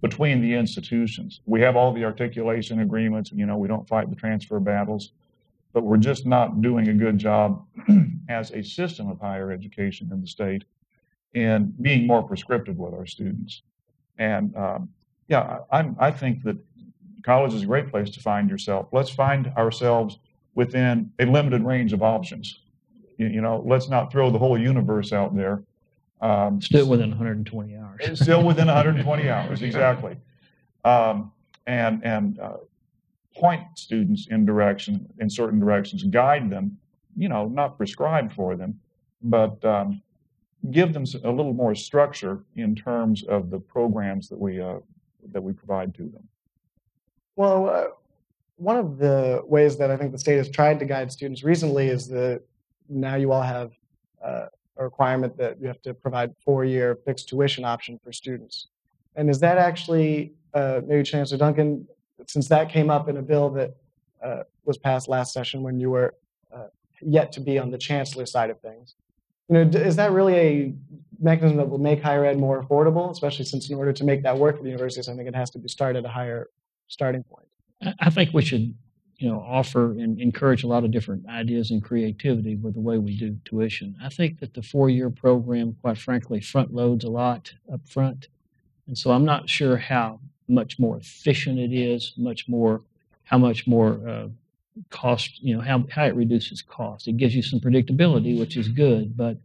[0.01, 1.41] between the institutions.
[1.45, 3.31] We have all the articulation agreements.
[3.31, 5.11] You know, we don't fight the transfer battles
[5.73, 7.65] but we're just not doing a good job
[8.29, 10.63] as a system of higher education in the state
[11.33, 13.63] in being more prescriptive with our students.
[14.19, 14.89] And um,
[15.27, 16.57] yeah, I, I think that
[17.23, 18.87] college is a great place to find yourself.
[18.91, 20.19] Let's find ourselves
[20.53, 22.59] within a limited range of options.
[23.17, 25.63] You, you know, let's not throw the whole universe out there.
[26.21, 28.21] Um, still within 120 hours.
[28.21, 30.15] still within 120 hours, exactly.
[30.85, 31.31] Um,
[31.67, 32.57] and and uh,
[33.35, 36.77] point students in direction in certain directions, guide them,
[37.17, 38.79] you know, not prescribe for them,
[39.21, 40.01] but um,
[40.71, 44.79] give them a little more structure in terms of the programs that we uh,
[45.31, 46.27] that we provide to them.
[47.35, 47.85] Well, uh,
[48.57, 51.87] one of the ways that I think the state has tried to guide students recently
[51.87, 52.43] is that
[52.89, 53.71] now you all have
[54.23, 54.45] uh,
[54.77, 58.67] a requirement that you have to provide four-year fixed tuition option for students.
[59.15, 61.87] And is that actually, uh, maybe Chancellor Duncan,
[62.27, 63.75] since that came up in a bill that
[64.23, 66.15] uh, was passed last session when you were
[66.53, 66.67] uh,
[67.01, 68.95] yet to be on the chancellor side of things,
[69.49, 70.73] you know, is that really a
[71.19, 74.37] mechanism that will make higher ed more affordable, especially since in order to make that
[74.37, 76.49] work for the universities, I think it has to be started at a higher
[76.87, 77.47] starting point.
[77.99, 78.73] I think we should,
[79.23, 82.97] you know, offer and encourage a lot of different ideas and creativity with the way
[82.97, 83.95] we do tuition.
[84.03, 88.27] I think that the four-year program, quite frankly, front loads a lot up front.
[88.85, 92.81] And so I'm not sure how much more efficient it is, much more,
[93.23, 94.27] how much more uh,
[94.89, 97.07] cost, you know, how, how it reduces cost.
[97.07, 99.37] It gives you some predictability, which is good, but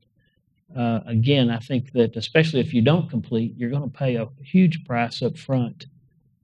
[0.77, 4.27] uh, again, I think that especially if you don't complete, you're going to pay a
[4.43, 5.87] huge price up front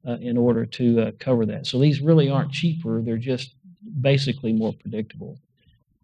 [0.06, 1.66] uh, in order to uh, cover that.
[1.66, 3.54] So these really aren't cheaper; they're just
[4.00, 5.38] basically more predictable.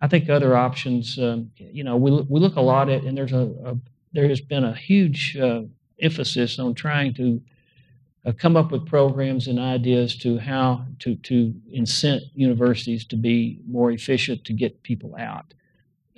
[0.02, 3.32] I think other options, um, you know, we we look a lot at, and there's
[3.32, 3.76] a, a
[4.12, 5.62] there has been a huge uh,
[6.00, 7.40] emphasis on trying to
[8.24, 13.60] uh, come up with programs and ideas to how to to incent universities to be
[13.66, 15.54] more efficient to get people out.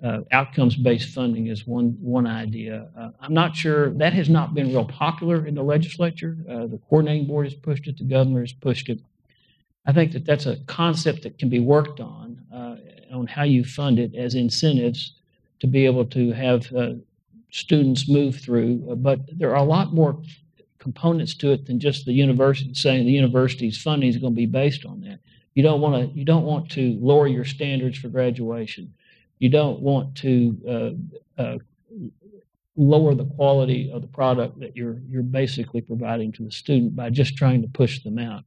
[0.02, 2.88] Uh, outcomes-based funding is one one idea.
[2.98, 6.36] Uh, I'm not sure that has not been real popular in the legislature.
[6.48, 7.98] Uh, the coordinating board has pushed it.
[7.98, 8.98] The governor has pushed it.
[9.86, 12.76] I think that that's a concept that can be worked on uh,
[13.14, 15.14] on how you fund it as incentives
[15.60, 16.94] to be able to have uh,
[17.50, 18.84] students move through.
[18.90, 20.20] Uh, but there are a lot more
[20.78, 24.46] components to it than just the university saying the university's funding is going to be
[24.46, 25.20] based on that.
[25.54, 28.92] You don't want to you don't want to lower your standards for graduation.
[29.42, 30.96] You don't want to
[31.36, 31.58] uh, uh,
[32.76, 37.10] lower the quality of the product that you're you're basically providing to the student by
[37.10, 38.44] just trying to push them out.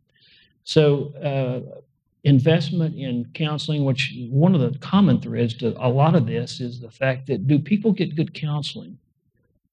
[0.63, 1.81] So uh,
[2.23, 6.79] investment in counseling, which one of the common threads to a lot of this is
[6.79, 8.97] the fact that do people get good counseling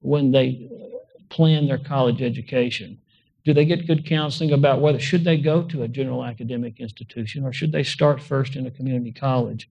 [0.00, 0.68] when they
[1.28, 2.98] plan their college education?
[3.44, 7.44] Do they get good counseling about whether should they go to a general academic institution
[7.44, 9.68] or should they start first in a community college?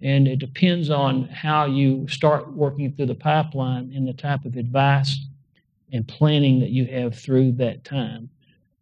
[0.00, 4.56] And it depends on how you start working through the pipeline and the type of
[4.56, 5.18] advice
[5.92, 8.30] and planning that you have through that time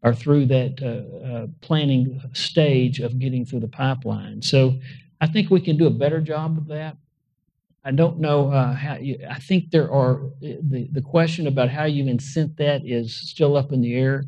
[0.02, 4.42] or through that uh, uh, planning stage of getting through the pipeline.
[4.42, 4.78] So
[5.20, 6.96] I think we can do a better job of that.
[7.84, 11.84] I don't know uh, how you, I think there are the, the question about how
[11.84, 14.24] you incent that is still up in the air.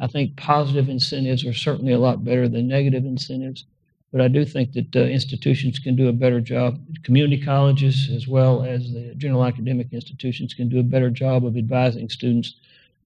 [0.00, 3.66] I think positive incentives are certainly a lot better than negative incentives,
[4.12, 6.78] but I do think that uh, institutions can do a better job.
[7.02, 11.56] Community colleges, as well as the general academic institutions, can do a better job of
[11.56, 12.56] advising students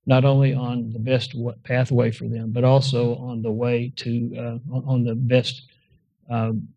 [0.07, 4.79] not only on the best pathway for them, but also on the way to uh,
[4.87, 5.63] on the best
[6.31, 6.69] um,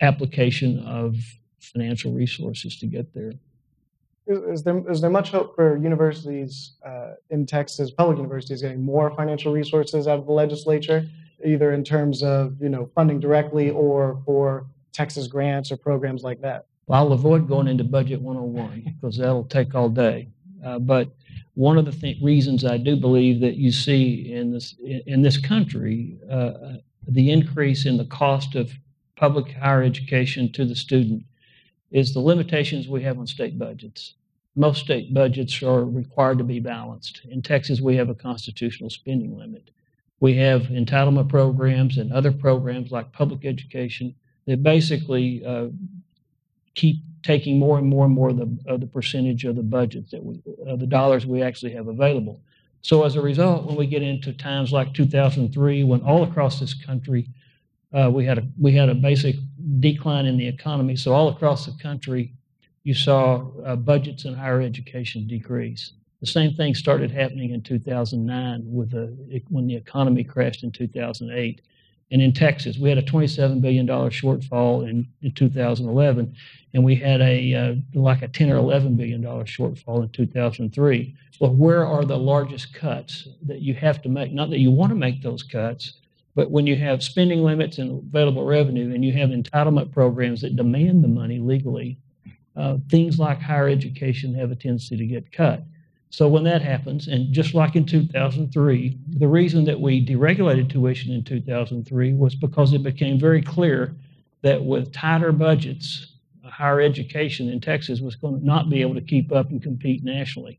[0.00, 1.16] application of
[1.60, 3.32] financial resources to get there.
[4.26, 9.14] Is, there is there much hope for universities uh, in Texas, public universities, getting more
[9.14, 11.08] financial resources out of the legislature,
[11.44, 16.40] either in terms of you know funding directly or for Texas grants or programs like
[16.40, 16.66] that?
[16.86, 20.28] Well, I'll avoid going into budget 101 because that'll take all day.
[20.64, 21.10] Uh, but
[21.54, 24.74] one of the th- reasons I do believe that you see in this
[25.06, 28.72] in this country uh, the increase in the cost of
[29.16, 31.24] public higher education to the student
[31.90, 34.14] is the limitations we have on state budgets.
[34.54, 37.22] Most state budgets are required to be balanced.
[37.28, 39.70] In Texas, we have a constitutional spending limit.
[40.20, 44.14] We have entitlement programs and other programs like public education
[44.46, 45.68] that basically uh,
[46.74, 50.10] keep taking more and more and more of the, of the percentage of the budget
[50.10, 50.40] that we,
[50.78, 52.40] the dollars we actually have available.
[52.82, 56.72] So as a result, when we get into times like 2003, when all across this
[56.72, 57.28] country
[57.92, 59.36] uh, we had a we had a basic
[59.80, 62.32] decline in the economy, so all across the country,
[62.82, 65.92] you saw uh, budgets in higher education decrease.
[66.20, 71.60] The same thing started happening in 2009 with the, when the economy crashed in 2008.
[72.12, 76.34] And in Texas, we had a $27 billion shortfall in, in 2011,
[76.72, 81.16] and we had a uh, like a 10 or 11 billion dollar shortfall in 2003.
[81.40, 84.32] Well, where are the largest cuts that you have to make?
[84.32, 85.94] Not that you want to make those cuts,
[86.36, 90.54] but when you have spending limits and available revenue, and you have entitlement programs that
[90.54, 91.98] demand the money legally,
[92.54, 95.64] uh, things like higher education have a tendency to get cut.
[96.16, 101.12] So when that happens, and just like in 2003, the reason that we deregulated tuition
[101.12, 103.94] in 2003 was because it became very clear
[104.40, 109.02] that with tighter budgets, higher education in Texas was going to not be able to
[109.02, 110.58] keep up and compete nationally.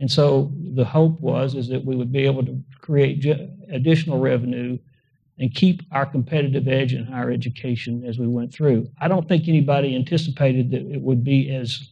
[0.00, 3.24] And so the hope was is that we would be able to create
[3.70, 4.76] additional revenue
[5.38, 8.90] and keep our competitive edge in higher education as we went through.
[9.00, 11.90] I don't think anybody anticipated that it would be as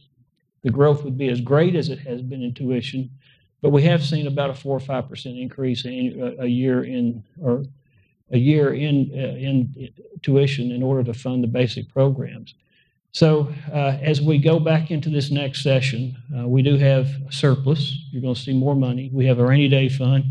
[0.63, 3.09] the growth would be as great as it has been in tuition,
[3.61, 7.23] but we have seen about a four or five percent increase in, a year in
[7.41, 7.63] or
[8.31, 9.91] a year in uh, in
[10.21, 12.53] tuition in order to fund the basic programs.
[13.11, 17.31] So uh, as we go back into this next session, uh, we do have a
[17.31, 17.97] surplus.
[18.11, 19.09] You're going to see more money.
[19.11, 20.25] We have a rainy day fund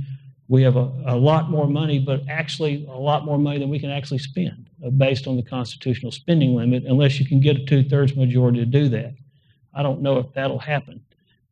[0.48, 3.78] we have a, a lot more money, but actually a lot more money than we
[3.78, 7.64] can actually spend uh, based on the constitutional spending limit, unless you can get a
[7.64, 9.14] two thirds majority to do that.
[9.74, 11.00] I don't know if that'll happen.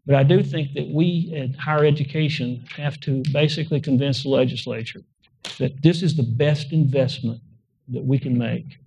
[0.06, 5.02] But I do think that we at higher education have to basically convince the legislature
[5.58, 7.40] that this is the best investment
[7.88, 8.78] that we can make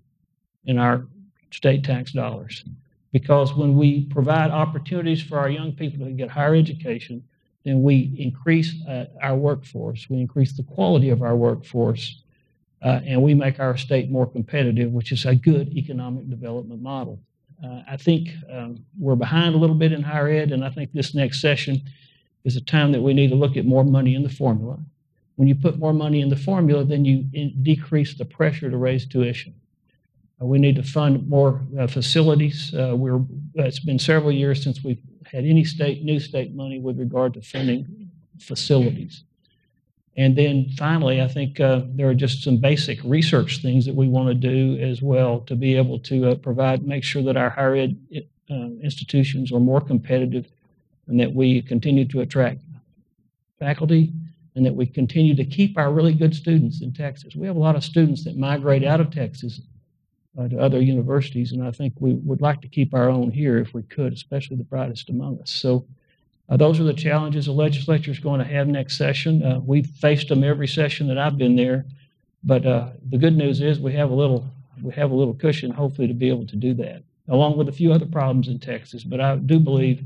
[0.65, 1.07] in our
[1.51, 2.63] state tax dollars.
[3.11, 7.23] because when we provide opportunities for our young people to get higher education,
[7.65, 12.21] then we increase uh, our workforce, we increase the quality of our workforce,
[12.83, 17.19] uh, and we make our state more competitive, which is a good economic development model.
[17.63, 20.93] Uh, I think um, we're behind a little bit in higher ed, and I think
[20.93, 21.81] this next session
[22.45, 24.79] is a time that we need to look at more money in the formula.
[25.35, 27.23] When you put more money in the formula, then you
[27.61, 29.53] decrease the pressure to raise tuition.
[30.41, 32.73] Uh, we need to fund more uh, facilities.
[32.73, 33.21] Uh, we're,
[33.55, 37.41] it's been several years since we've had any state, new state money with regard to
[37.41, 39.23] funding facilities.
[40.19, 44.09] And then finally, I think uh, there are just some basic research things that we
[44.09, 47.49] want to do as well to be able to uh, provide, make sure that our
[47.49, 47.95] higher ed
[48.51, 50.45] uh, institutions are more competitive
[51.07, 52.59] and that we continue to attract
[53.59, 54.11] faculty
[54.55, 57.33] and that we continue to keep our really good students in Texas.
[57.33, 59.61] We have a lot of students that migrate out of Texas
[60.37, 63.57] uh, to other universities, and I think we would like to keep our own here
[63.57, 65.49] if we could, especially the brightest among us.
[65.49, 65.85] So
[66.49, 69.43] uh, those are the challenges the legislature is going to have next session.
[69.43, 71.85] Uh, we've faced them every session that I've been there,
[72.43, 74.45] but uh, the good news is we have a little
[74.81, 77.71] we have a little cushion, hopefully, to be able to do that, along with a
[77.71, 79.03] few other problems in Texas.
[79.03, 80.01] But I do believe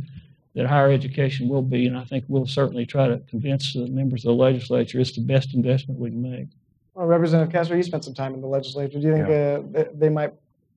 [0.55, 4.25] that higher education will be, and I think we'll certainly try to convince the members
[4.25, 6.47] of the legislature it's the best investment we can make.
[6.93, 8.99] Well, Representative Castro, you spent some time in the legislature.
[8.99, 9.81] Do you think yeah.
[9.81, 10.33] uh, they might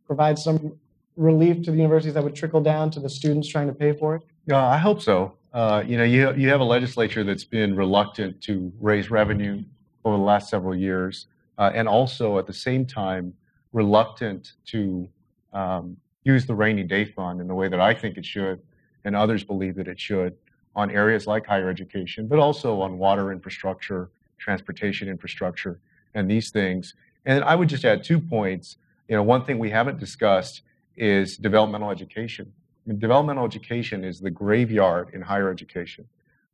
[0.07, 0.79] provide some
[1.16, 4.16] relief to the universities that would trickle down to the students trying to pay for
[4.16, 4.22] it?
[4.46, 5.35] Yeah, I hope so.
[5.56, 9.64] Uh, you know, you, you have a legislature that's been reluctant to raise revenue
[10.04, 13.32] over the last several years, uh, and also at the same time
[13.72, 15.08] reluctant to
[15.54, 18.60] um, use the rainy day fund in the way that I think it should
[19.06, 20.36] and others believe that it should
[20.74, 25.80] on areas like higher education, but also on water infrastructure, transportation infrastructure,
[26.12, 26.92] and these things.
[27.24, 28.76] And I would just add two points.
[29.08, 30.60] You know, one thing we haven't discussed
[30.98, 32.52] is developmental education.
[32.87, 36.07] Developmental education is the graveyard in higher education.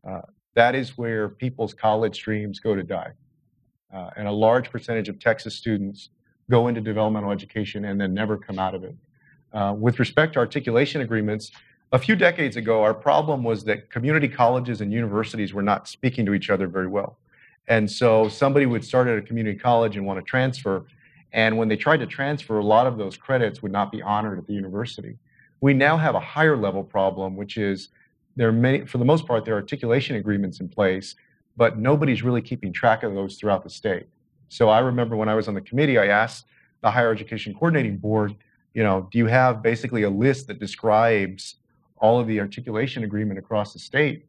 [0.09, 0.23] Uh,
[0.55, 3.12] that is where people's college dreams go to die.
[3.92, 6.09] Uh, and a large percentage of Texas students
[6.51, 8.97] go into developmental education and then never come out of it.
[9.53, 11.53] Uh, with respect to articulation agreements,
[11.92, 16.25] a few decades ago, our problem was that community colleges and universities were not speaking
[16.25, 17.18] to each other very well.
[17.68, 20.87] And so somebody would start at a community college and want to transfer.
[21.33, 24.38] And when they tried to transfer, a lot of those credits would not be honored
[24.38, 25.18] at the university.
[25.62, 27.88] We now have a higher level problem, which is
[28.35, 31.14] there are many, for the most part, there are articulation agreements in place,
[31.57, 34.07] but nobody's really keeping track of those throughout the state.
[34.48, 36.46] So I remember when I was on the committee, I asked
[36.83, 38.35] the Higher Education Coordinating Board,
[38.75, 41.57] you know, do you have basically a list that describes
[41.96, 44.27] all of the articulation agreement across the state?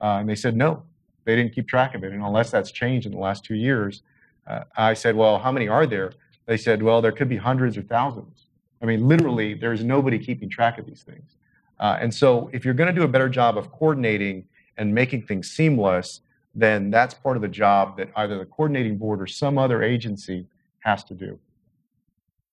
[0.00, 0.84] Uh, and they said no,
[1.24, 2.12] they didn't keep track of it.
[2.12, 4.02] And unless that's changed in the last two years,
[4.46, 6.12] uh, I said, well, how many are there?
[6.46, 8.45] They said, well, there could be hundreds or thousands.
[8.82, 11.36] I mean, literally, there's nobody keeping track of these things.
[11.78, 14.44] Uh, and so, if you're going to do a better job of coordinating
[14.76, 16.20] and making things seamless,
[16.54, 20.46] then that's part of the job that either the coordinating board or some other agency
[20.80, 21.38] has to do.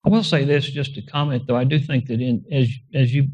[0.06, 1.56] I will say this just to comment, though.
[1.56, 3.30] I do think that in as as you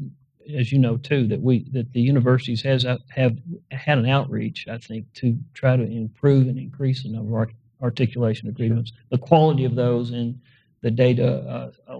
[0.54, 3.36] as you know too, that we that the universities has have
[3.72, 7.50] had an outreach, I think, to try to improve and increase the number of
[7.82, 10.40] articulation agreements, the quality of those, and
[10.82, 11.98] the data uh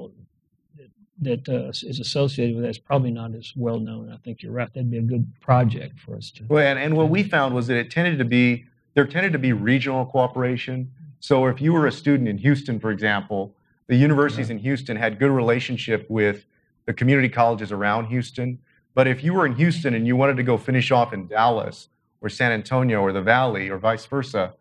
[1.21, 4.11] that uh, is associated with that is probably not as well known.
[4.13, 6.45] I think you're right; that'd be a good project for us to.
[6.49, 9.39] Well, and, and what we found was that it tended to be there tended to
[9.39, 10.91] be regional cooperation.
[11.21, 13.55] So if you were a student in Houston, for example,
[13.87, 14.57] the universities yeah.
[14.57, 16.47] in Houston had good relationship with
[16.87, 18.59] the community colleges around Houston.
[18.95, 21.89] But if you were in Houston and you wanted to go finish off in Dallas
[22.21, 24.55] or San Antonio or the Valley or vice versa,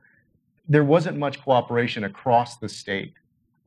[0.67, 3.13] there wasn't much cooperation across the state.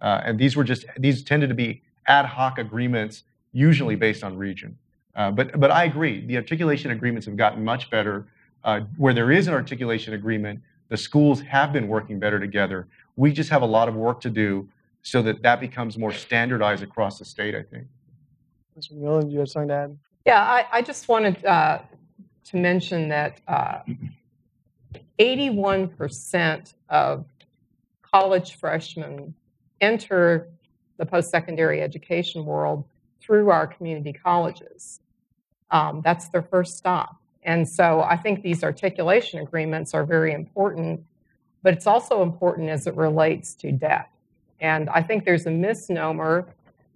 [0.00, 4.36] Uh, and these were just, these tended to be ad hoc agreements, usually based on
[4.36, 4.76] region.
[5.14, 8.26] Uh, but, but I agree, the articulation agreements have gotten much better.
[8.64, 12.86] Uh, where there is an articulation agreement, the schools have been working better together.
[13.16, 14.68] We just have a lot of work to do
[15.02, 17.86] so that that becomes more standardized across the state, I think.
[18.78, 18.92] Mr.
[18.94, 19.98] McMillin, do you have something to add?
[20.24, 21.80] Yeah, I, I just wanted uh,
[22.44, 23.80] to mention that uh,
[25.18, 27.26] 81% of
[28.02, 29.34] college freshmen
[29.80, 30.48] enter
[30.98, 32.84] the post secondary education world
[33.20, 35.00] through our community colleges.
[35.70, 37.16] Um, that's their first stop.
[37.44, 41.04] And so I think these articulation agreements are very important,
[41.62, 44.08] but it's also important as it relates to debt.
[44.60, 46.46] And I think there's a misnomer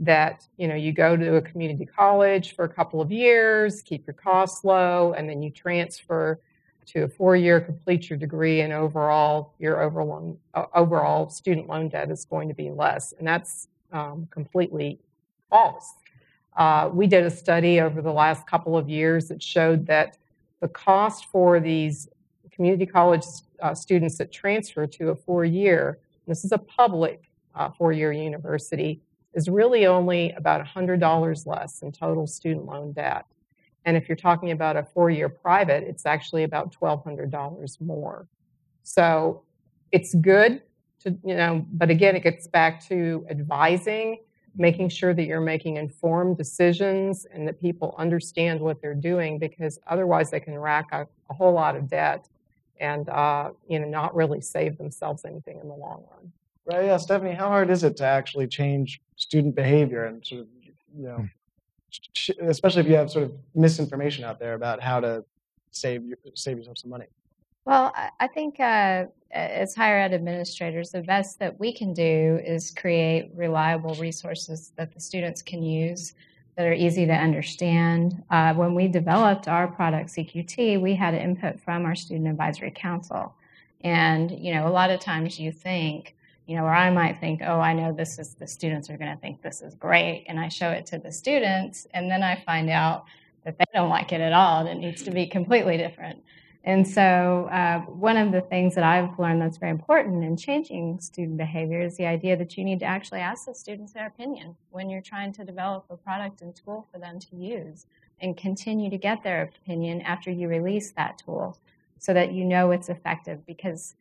[0.00, 4.06] that you know you go to a community college for a couple of years keep
[4.06, 6.38] your costs low and then you transfer
[6.84, 10.38] to a four-year complete your degree and overall your overall
[10.74, 14.98] overall student loan debt is going to be less and that's um, completely
[15.50, 15.94] false
[16.56, 20.16] Uh, we did a study over the last couple of years that showed that
[20.60, 22.08] the cost for these
[22.50, 23.24] community college
[23.60, 29.00] uh, students that transfer to a four-year, this is a public uh, four-year university,
[29.34, 33.26] is really only about $100 less in total student loan debt.
[33.84, 38.26] And if you're talking about a four-year private, it's actually about $1,200 more.
[38.82, 39.42] So
[39.92, 40.62] it's good
[41.06, 44.18] to, you know, but again, it gets back to advising,
[44.56, 49.78] making sure that you're making informed decisions and that people understand what they're doing because
[49.86, 52.28] otherwise they can rack a, a whole lot of debt
[52.80, 56.32] and, uh, you know, not really save themselves anything in the long run.
[56.66, 56.86] Right.
[56.86, 60.48] Yeah, Stephanie, how hard is it to actually change student behavior and sort of,
[60.96, 61.28] you know,
[62.42, 65.24] especially if you have sort of misinformation out there about how to
[65.70, 66.02] save
[66.34, 67.06] save yourself some money?
[67.66, 72.70] Well, I think uh, as higher ed administrators, the best that we can do is
[72.70, 76.14] create reliable resources that the students can use
[76.56, 78.22] that are easy to understand.
[78.30, 83.34] Uh, when we developed our product seekUT, we had input from our Student Advisory Council.
[83.80, 86.14] And, you know, a lot of times you think,
[86.46, 89.12] you know, or I might think, oh, I know this is, the students are going
[89.12, 90.24] to think this is great.
[90.28, 93.06] And I show it to the students, and then I find out
[93.44, 96.22] that they don't like it at all, and it needs to be completely different.
[96.66, 100.98] And so, uh, one of the things that I've learned that's very important in changing
[100.98, 104.56] student behavior is the idea that you need to actually ask the students their opinion
[104.70, 107.86] when you're trying to develop a product and tool for them to use
[108.20, 111.56] and continue to get their opinion after you release that tool
[112.00, 113.46] so that you know it's effective.
[113.46, 113.94] Because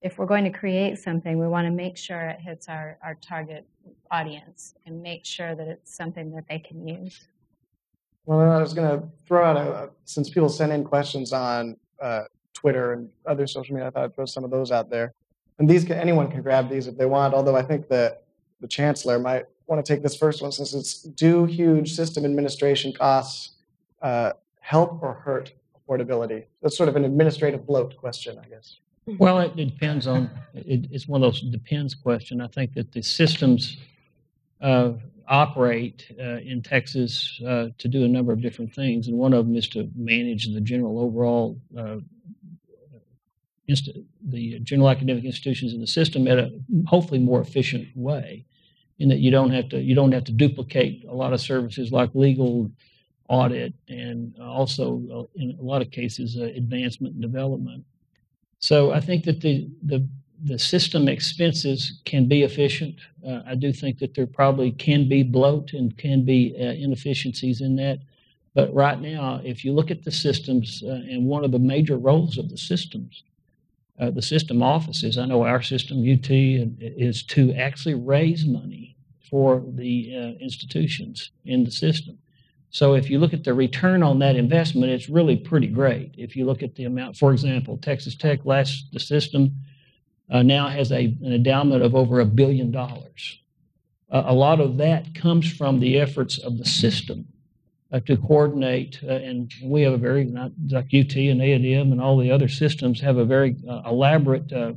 [0.00, 3.16] if we're going to create something, we want to make sure it hits our, our
[3.16, 3.66] target
[4.12, 7.26] audience and make sure that it's something that they can use.
[8.24, 12.24] Well, I was going to throw out a, since people send in questions on uh,
[12.54, 13.88] Twitter and other social media.
[13.88, 15.14] I thought I'd throw some of those out there.
[15.58, 17.34] And these can, anyone can grab these if they want.
[17.34, 18.24] Although I think that
[18.60, 22.92] the chancellor might want to take this first one since it's do huge system administration
[22.92, 23.56] costs
[24.02, 26.44] uh, help or hurt affordability?
[26.62, 28.78] That's sort of an administrative bloat question, I guess.
[29.18, 30.30] Well, it, it depends on.
[30.54, 32.40] It, it's one of those depends question.
[32.40, 33.78] I think that the systems
[34.60, 34.92] uh,
[35.28, 39.46] operate uh, in Texas uh, to do a number of different things, and one of
[39.46, 41.98] them is to manage the general overall uh,
[43.66, 46.50] inst- the general academic institutions in the system at a
[46.86, 48.44] hopefully more efficient way,
[48.98, 51.92] in that you don't have to you don't have to duplicate a lot of services
[51.92, 52.70] like legal,
[53.28, 57.84] audit, and also uh, in a lot of cases uh, advancement and development.
[58.58, 60.08] So I think that the the
[60.44, 62.96] the system expenses can be efficient.
[63.26, 67.60] Uh, I do think that there probably can be bloat and can be uh, inefficiencies
[67.60, 68.00] in that.
[68.54, 71.96] But right now, if you look at the systems, uh, and one of the major
[71.96, 73.24] roles of the systems,
[74.00, 78.96] uh, the system offices, I know our system, UT, is to actually raise money
[79.28, 82.18] for the uh, institutions in the system.
[82.70, 86.14] So if you look at the return on that investment, it's really pretty great.
[86.16, 89.52] If you look at the amount, for example, Texas Tech last the system
[90.30, 93.40] uh, now has a, an endowment of over a billion dollars.
[94.10, 97.26] Uh, a lot of that comes from the efforts of the system
[97.92, 100.24] uh, to coordinate, uh, and we have a very,
[100.70, 104.72] like UT and A&M and all the other systems have a very uh, elaborate uh,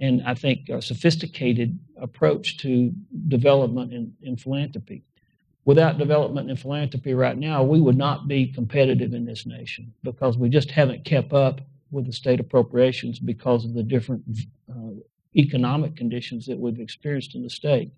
[0.00, 2.92] and I think sophisticated approach to
[3.28, 5.04] development and, and philanthropy.
[5.64, 10.36] Without development and philanthropy right now, we would not be competitive in this nation because
[10.36, 11.60] we just haven't kept up
[11.94, 14.22] with the state appropriations because of the different
[14.70, 14.90] uh,
[15.36, 17.90] economic conditions that we've experienced in the state.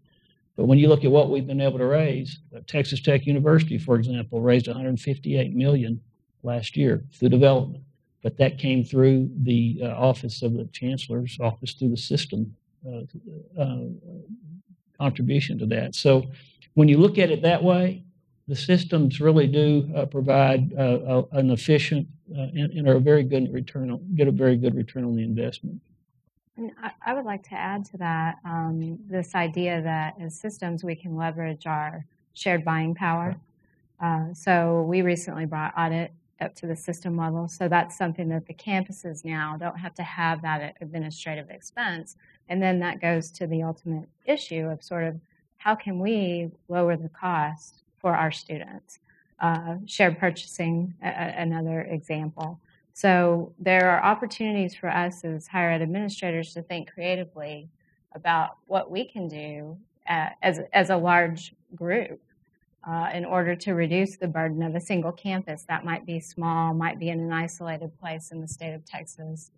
[0.56, 3.78] But when you look at what we've been able to raise, uh, Texas Tech University,
[3.78, 6.00] for example, raised 158 million
[6.42, 7.82] last year through development.
[8.22, 13.02] But that came through the uh, office of the chancellor's office through the system uh,
[13.60, 13.84] uh,
[14.98, 15.94] contribution to that.
[15.94, 16.26] So
[16.74, 18.02] when you look at it that way,
[18.48, 23.24] the systems really do uh, provide uh, an efficient uh, and, and, are a very
[23.24, 25.80] good return on, get a very good return on the investment.
[26.56, 30.84] And I, I would like to add to that um, this idea that as systems
[30.84, 33.36] we can leverage our shared buying power.
[34.00, 37.48] Uh, so we recently brought audit up to the system level.
[37.48, 42.16] So that's something that the campuses now don't have to have that administrative expense.
[42.48, 45.18] And then that goes to the ultimate issue of sort of
[45.56, 49.00] how can we lower the cost for our students.
[49.40, 52.60] Uh, shared purchasing, a, another example.
[52.92, 57.68] So there are opportunities for us as higher ed administrators to think creatively
[58.14, 59.76] about what we can do
[60.08, 62.20] uh, as, as a large group
[62.88, 66.74] uh, in order to reduce the burden of a single campus that might be small,
[66.74, 69.50] might be in an isolated place in the state of Texas.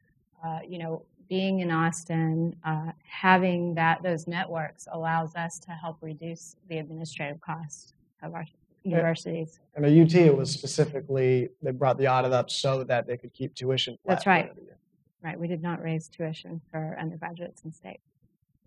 [0.42, 5.98] Uh, you know, being in Austin, uh, having that those networks allows us to help
[6.00, 7.92] reduce the administrative costs.
[8.22, 8.44] Of our
[8.84, 9.60] universities.
[9.74, 13.32] And at UT, it was specifically they brought the audit up so that they could
[13.32, 14.16] keep tuition flat.
[14.16, 14.48] That's right.
[14.48, 14.78] for the year.
[15.22, 18.00] Right, we did not raise tuition for undergraduates in state.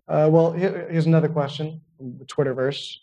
[0.06, 2.98] Uh, well, here, here's another question from the Twitterverse.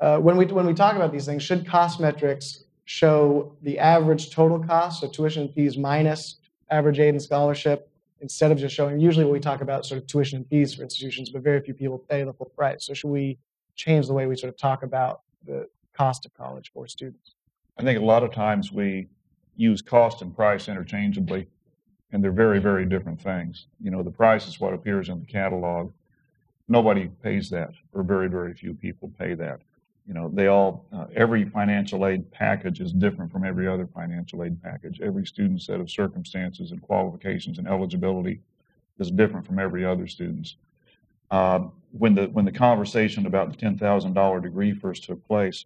[0.00, 4.30] Uh, when we when we talk about these things, should cost metrics show the average
[4.30, 6.36] total cost of tuition and fees minus
[6.70, 7.88] average aid and scholarship
[8.20, 8.98] instead of just showing?
[9.00, 11.98] Usually, we talk about sort of tuition and fees for institutions, but very few people
[11.98, 12.84] pay the full price.
[12.84, 13.38] So, should we
[13.76, 17.34] change the way we sort of talk about the cost of college for students?
[17.78, 19.08] I think a lot of times we
[19.56, 21.48] use cost and price interchangeably,
[22.12, 23.66] and they're very, very different things.
[23.80, 25.92] You know, the price is what appears in the catalog.
[26.68, 29.60] Nobody pays that, or very, very few people pay that.
[30.06, 34.42] You know, they all, uh, every financial aid package is different from every other financial
[34.42, 35.00] aid package.
[35.00, 38.40] Every student's set of circumstances and qualifications and eligibility
[38.98, 40.56] is different from every other student's.
[41.30, 45.64] Um, when the when the conversation about the ten thousand dollar degree first took place,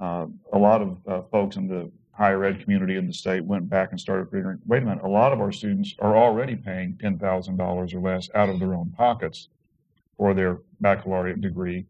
[0.00, 3.68] uh, a lot of uh, folks in the higher ed community in the state went
[3.68, 6.94] back and started figuring, wait a minute, a lot of our students are already paying
[6.94, 9.48] $10,000 or less out of their own pockets
[10.16, 11.86] for their baccalaureate degree.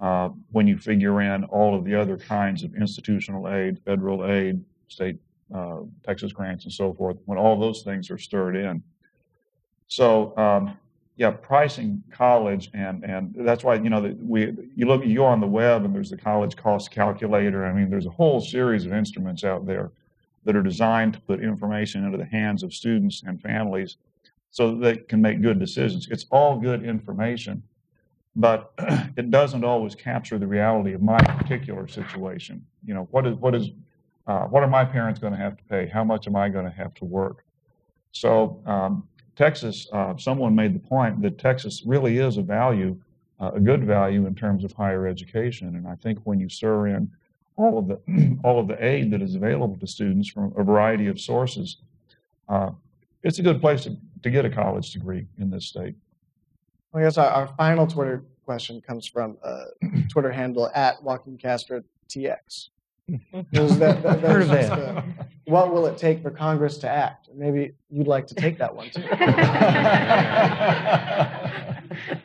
[0.00, 4.62] Uh, when you figure in all of the other kinds of institutional aid, federal aid,
[4.88, 5.18] state
[5.54, 8.82] uh, Texas grants, and so forth, when all those things are stirred in.
[9.88, 10.76] So, um,
[11.16, 15.40] yeah, pricing college, and and that's why you know we you look you go on
[15.40, 17.64] the web and there's the college cost calculator.
[17.64, 19.90] I mean, there's a whole series of instruments out there
[20.44, 23.96] that are designed to put information into the hands of students and families
[24.50, 26.06] so that they can make good decisions.
[26.10, 27.62] It's all good information,
[28.36, 28.72] but
[29.16, 32.64] it doesn't always capture the reality of my particular situation.
[32.84, 33.70] You know, what is what is
[34.26, 35.86] uh, what are my parents going to have to pay?
[35.86, 37.42] How much am I going to have to work?
[38.12, 42.98] So um, Texas, uh, someone made the point that Texas really is a value,
[43.38, 45.76] uh, a good value in terms of higher education.
[45.76, 47.10] And I think when you stir in
[47.56, 51.06] all of the all of the aid that is available to students from a variety
[51.06, 51.78] of sources,
[52.48, 52.70] uh,
[53.22, 55.94] it's a good place to, to get a college degree in this state.
[56.94, 59.64] I guess our, our final Twitter question comes from a
[60.08, 62.68] Twitter handle at Joaquin TX.
[63.52, 64.68] Those- that- that- Heard of that.
[64.68, 65.02] just, uh,
[65.44, 67.28] what will it take for Congress to act?
[67.34, 69.02] Maybe you'd like to take that one too.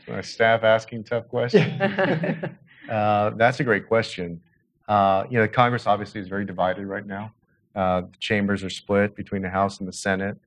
[0.08, 1.72] My staff asking tough questions.
[2.90, 4.42] Uh, that's a great question.
[4.90, 7.32] Uh, you know, Congress obviously is very divided right now.
[7.74, 10.38] Uh, the chambers are split between the House and the Senate.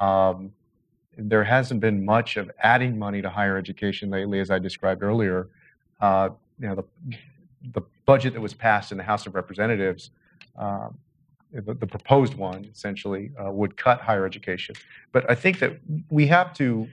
[0.00, 0.52] Um,
[1.18, 5.48] there hasn't been much of adding money to higher education lately, as I described earlier.
[6.00, 6.84] Uh, you know, the,
[7.74, 10.10] the budget that was passed in the House of Representatives,
[10.58, 10.88] uh,
[11.52, 14.74] the, the proposed one essentially, uh, would cut higher education.
[15.12, 15.78] But I think that
[16.10, 16.88] we have to,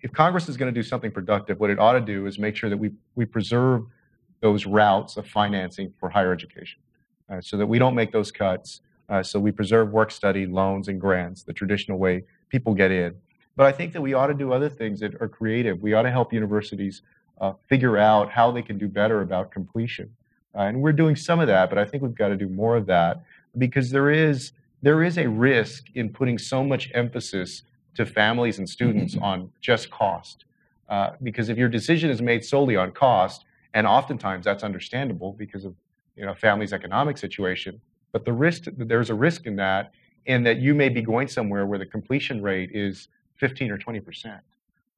[0.00, 2.56] if Congress is going to do something productive, what it ought to do is make
[2.56, 3.86] sure that we, we preserve
[4.40, 6.80] those routes of financing for higher education
[7.30, 8.80] uh, so that we don't make those cuts.
[9.08, 13.14] Uh, so we preserve work study, loans, and grants, the traditional way people get in.
[13.56, 15.80] But I think that we ought to do other things that are creative.
[15.82, 17.02] We ought to help universities
[17.40, 20.10] uh, figure out how they can do better about completion.
[20.54, 22.76] Uh, and we're doing some of that, but I think we've got to do more
[22.76, 23.22] of that
[23.56, 27.62] because there is there is a risk in putting so much emphasis
[27.94, 30.44] to families and students on just cost.
[30.88, 33.44] Uh, because if your decision is made solely on cost,
[33.74, 35.74] and oftentimes that's understandable because of
[36.16, 37.80] you know family's economic situation,
[38.12, 39.92] but the risk there's a risk in that
[40.26, 44.00] in that you may be going somewhere where the completion rate is 15 or 20
[44.00, 44.40] percent,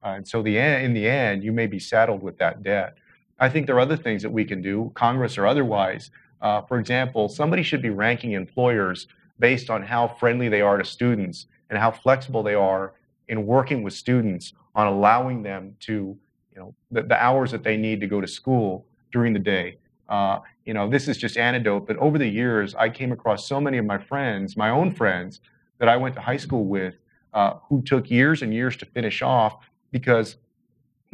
[0.03, 2.95] uh, and so the in the end you may be saddled with that debt.
[3.39, 6.11] I think there are other things that we can do, Congress or otherwise.
[6.41, 9.07] Uh, for example, somebody should be ranking employers
[9.39, 12.93] based on how friendly they are to students and how flexible they are
[13.27, 16.17] in working with students on allowing them to,
[16.53, 19.77] you know, the, the hours that they need to go to school during the day.
[20.07, 23.59] Uh, you know, this is just anecdote, but over the years, I came across so
[23.59, 25.41] many of my friends, my own friends,
[25.79, 26.95] that I went to high school with,
[27.33, 29.57] uh, who took years and years to finish off
[29.91, 30.37] because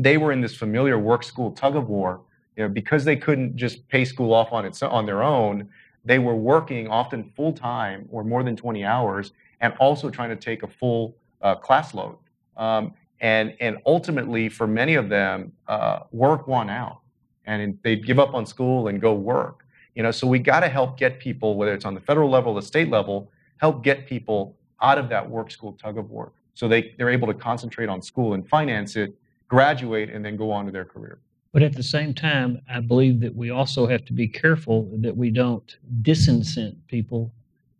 [0.04, 2.22] they were in this familiar work school tug of war.
[2.58, 5.70] You know, because they couldn't just pay school off on its on their own,
[6.04, 9.32] they were working often full time or more than 20 hours,
[9.62, 12.18] and also trying to take a full uh, class load.
[12.58, 17.00] Um, and and ultimately, for many of them, uh, work won out,
[17.46, 19.66] and they'd give up on school and go work.
[19.96, 22.54] You know, so we got to help get people, whether it's on the federal level,
[22.54, 26.32] or the state level, help get people out of that work school tug of war,
[26.54, 29.16] so they they're able to concentrate on school and finance it,
[29.52, 31.20] graduate, and then go on to their career.
[31.52, 35.16] But at the same time, I believe that we also have to be careful that
[35.16, 37.34] we don't disincent people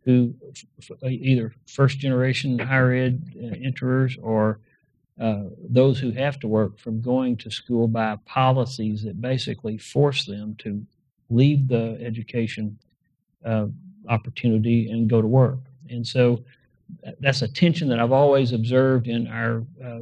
[0.04, 0.34] who
[1.02, 4.60] either first generation higher ed uh, enterers or
[5.18, 10.26] uh, those who have to work from going to school by policies that basically force
[10.26, 10.84] them to
[11.30, 12.78] leave the education
[13.46, 13.66] uh,
[14.10, 15.60] opportunity and go to work.
[15.88, 16.44] And so
[17.20, 20.00] that's a tension that I've always observed in our uh,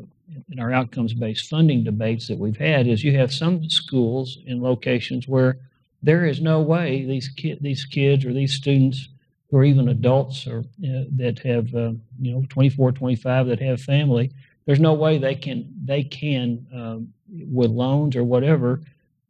[0.51, 2.87] in our outcomes-based funding debates that we've had.
[2.87, 5.59] Is you have some schools in locations where
[6.03, 9.09] there is no way these kid these kids or these students
[9.53, 14.31] or even adults or uh, that have uh, you know 24 25 that have family
[14.67, 18.81] there's no way they can they can um, with loans or whatever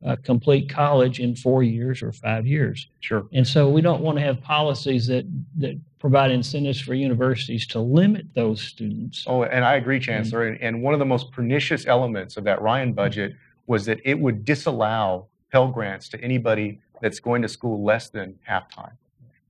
[0.05, 3.27] uh, complete college in four years or five years Sure.
[3.33, 5.25] and so we don't want to have policies that
[5.59, 10.47] that provide incentives for universities to limit those students Oh, and I agree, Chancellor.
[10.47, 13.35] And, and one of the most pernicious elements of that Ryan budget
[13.67, 18.35] was that it would disallow Pell Grants to anybody that's going to school less than
[18.45, 18.97] half time.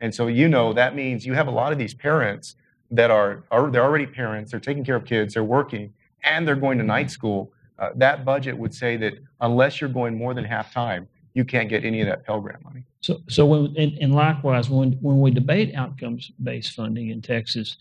[0.00, 2.56] And so, you know, that means you have a lot of these parents
[2.90, 5.92] that are, are they're already parents, they're taking care of kids, they're working,
[6.24, 7.52] and they're going to night school.
[7.78, 11.68] Uh, that budget would say that unless you're going more than half time, you can't
[11.68, 12.84] get any of that Pell Grant money.
[13.00, 17.76] So, so when, and, and likewise, when, when we debate outcomes-based funding in Texas,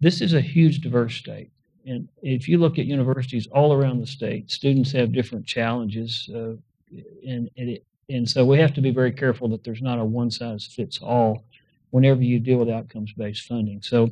[0.00, 1.50] this is a huge diverse state.
[1.86, 6.28] And if you look at universities all around the state, students have different challenges.
[6.32, 6.54] Uh,
[7.26, 10.04] and, and, it, and so we have to be very careful that there's not a
[10.04, 11.42] one-size-fits-all
[11.90, 13.80] whenever you deal with outcomes-based funding.
[13.82, 14.10] So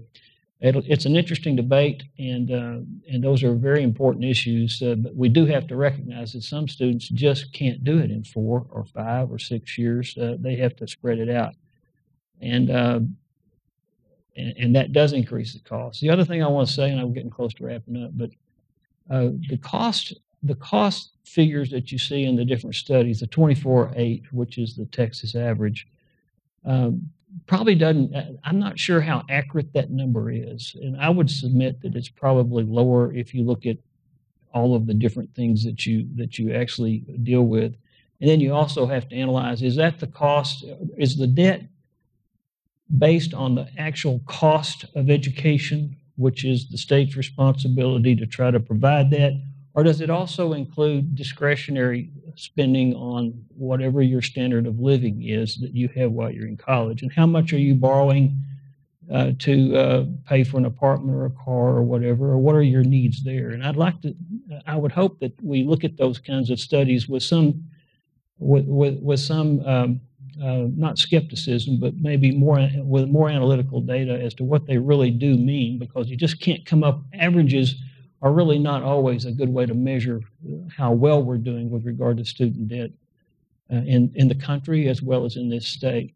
[0.61, 2.81] it's an interesting debate, and, uh,
[3.11, 4.83] and those are very important issues.
[4.83, 8.25] Uh, but we do have to recognize that some students just can't do it in
[8.25, 10.17] four or five or six years.
[10.19, 11.55] Uh, they have to spread it out.
[12.43, 13.01] And, uh,
[14.37, 16.01] and, and that does increase the cost.
[16.01, 18.31] The other thing I want to say, and I'm getting close to wrapping up, but
[19.11, 24.25] uh, the cost the cost figures that you see in the different studies, the 24-8,
[24.33, 25.87] which is the Texas average,
[26.65, 27.11] um,
[27.47, 28.15] probably doesn't.
[28.15, 32.09] uh, I'm not sure how accurate that number is, and I would submit that it's
[32.09, 33.79] probably lower if you look at
[34.53, 37.75] all of the different things that you that you actually deal with,
[38.21, 40.65] and then you also have to analyze: is that the cost?
[40.97, 41.63] Is the debt
[42.99, 48.61] based on the actual cost of education, which is the state's responsibility to try to
[48.61, 49.33] provide that,
[49.75, 55.75] or does it also include discretionary spending on whatever your standard of living is that
[55.75, 57.03] you have while you're in college?
[57.03, 58.37] And how much are you borrowing
[59.13, 62.31] uh, to uh, pay for an apartment or a car or whatever?
[62.33, 63.51] Or what are your needs there?
[63.51, 64.15] And I'd like to,
[64.67, 67.63] I would hope that we look at those kinds of studies with some,
[68.39, 70.01] with, with, with some, um,
[70.43, 75.11] uh, not skepticism, but maybe more with more analytical data as to what they really
[75.11, 77.77] do mean, because you just can't come up averages
[78.23, 80.21] are really not always a good way to measure
[80.77, 82.91] how well we're doing with regard to student debt
[83.73, 86.15] uh, in, in the country as well as in this state.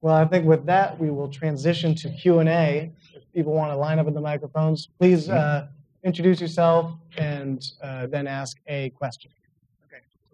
[0.00, 2.92] Well, I think with that, we will transition to Q&A.
[3.14, 5.66] If people want to line up at the microphones, please uh,
[6.04, 9.30] introduce yourself and uh, then ask a question.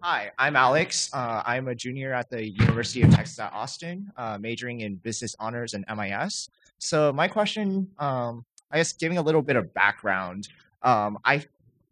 [0.01, 1.09] Hi, I'm Alex.
[1.11, 5.35] Uh, I'm a junior at the University of Texas at Austin, uh, majoring in business
[5.39, 6.47] honors and MIS.
[6.77, 10.49] So my question, um, I guess, giving a little bit of background,
[10.83, 11.45] um, I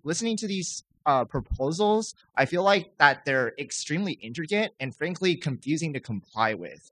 [0.03, 5.93] listening to these uh, proposals, I feel like that they're extremely intricate and frankly confusing
[5.93, 6.91] to comply with.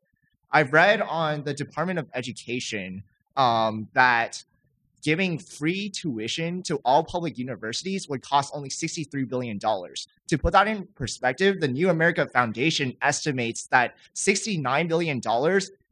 [0.51, 3.03] I've read on the Department of Education
[3.37, 4.43] um, that
[5.01, 9.57] giving free tuition to all public universities would cost only $63 billion.
[9.57, 15.21] To put that in perspective, the New America Foundation estimates that $69 billion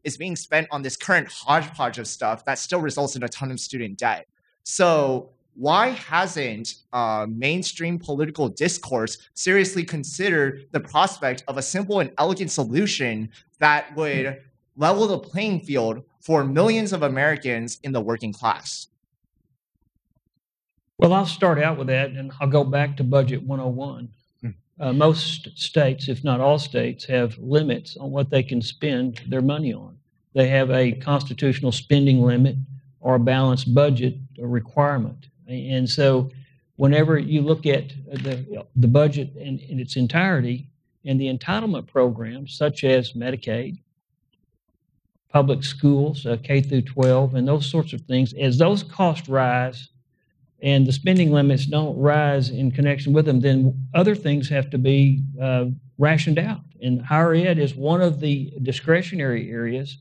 [0.03, 3.51] is being spent on this current hodgepodge of stuff that still results in a ton
[3.51, 4.27] of student debt.
[4.63, 12.11] So, why hasn't uh, mainstream political discourse seriously considered the prospect of a simple and
[12.17, 13.29] elegant solution
[13.59, 14.41] that would
[14.77, 18.87] level the playing field for millions of Americans in the working class?
[20.97, 24.09] Well, I'll start out with that and I'll go back to Budget 101.
[24.79, 29.41] Uh, most states, if not all states, have limits on what they can spend their
[29.41, 29.97] money on.
[30.33, 32.55] They have a constitutional spending limit
[33.01, 35.27] or a balanced budget requirement.
[35.47, 36.31] And so,
[36.77, 40.69] whenever you look at the, the budget in, in its entirety
[41.03, 43.79] and the entitlement programs, such as Medicaid,
[45.29, 49.89] public schools, uh, K through 12, and those sorts of things, as those costs rise,
[50.61, 54.77] and the spending limits don't rise in connection with them, then other things have to
[54.77, 55.65] be uh,
[55.97, 56.61] rationed out.
[56.81, 59.97] And higher ed is one of the discretionary areas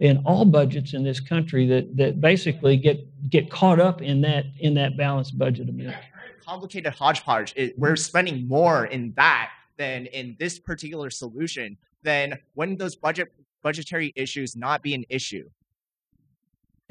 [0.00, 4.46] in all budgets in this country that, that basically get get caught up in that
[4.58, 5.96] in that balanced budget amount.
[6.44, 7.52] Complicated hodgepodge.
[7.56, 11.76] It, we're spending more in that than in this particular solution.
[12.02, 13.32] Then when those budget
[13.62, 15.48] budgetary issues not be an issue?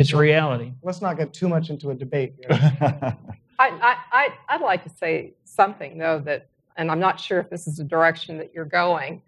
[0.01, 0.73] It's reality.
[0.81, 2.49] Let's not get too much into a debate here.
[3.59, 7.49] I, I, I, I'd like to say something, though, that and I'm not sure if
[7.49, 9.21] this is the direction that you're going.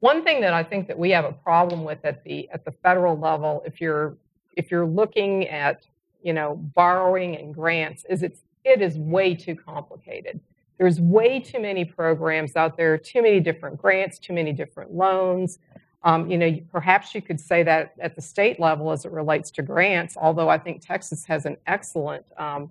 [0.00, 2.72] One thing that I think that we have a problem with at the at the
[2.72, 4.16] federal level, if you're
[4.56, 5.86] if you're looking at
[6.22, 10.40] you know borrowing and grants, is it's it is way too complicated.
[10.78, 15.58] There's way too many programs out there, too many different grants, too many different loans.
[16.02, 19.50] Um, you know, perhaps you could say that at the state level as it relates
[19.52, 22.70] to grants, although I think Texas has an excellent, um,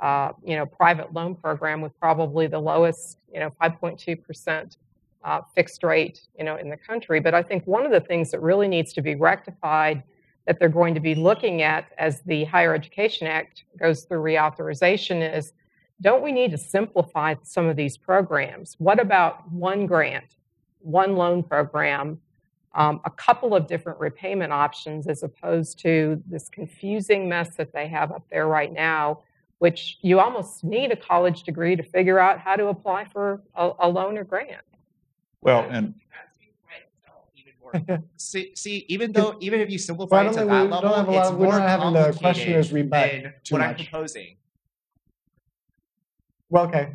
[0.00, 4.76] uh, you know, private loan program with probably the lowest, you know, 5.2%
[5.22, 7.20] uh, fixed rate, you know, in the country.
[7.20, 10.02] But I think one of the things that really needs to be rectified
[10.46, 15.36] that they're going to be looking at as the Higher Education Act goes through reauthorization
[15.36, 15.52] is
[16.00, 18.74] don't we need to simplify some of these programs?
[18.78, 20.36] What about one grant,
[20.80, 22.18] one loan program,
[22.74, 27.88] um, a couple of different repayment options as opposed to this confusing mess that they
[27.88, 29.20] have up there right now,
[29.58, 33.70] which you almost need a college degree to figure out how to apply for a,
[33.80, 34.62] a loan or grant.
[35.42, 35.94] Well, and
[38.16, 41.08] see, see, even though even if you simplify it to that we don't level, have
[41.08, 43.62] a it's lot of- we're more not having the complicated questioners rebut than too what
[43.62, 44.36] I'm proposing.
[46.48, 46.94] Well, okay.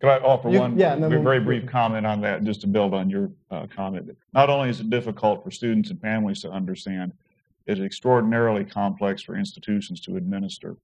[0.00, 2.94] Could I offer You- one yeah, then very brief comment on that, just to build
[2.94, 4.16] on your uh, comment?
[4.32, 7.12] Not only is it difficult for students and families to understand,
[7.66, 10.76] it's extraordinarily complex for institutions to administer.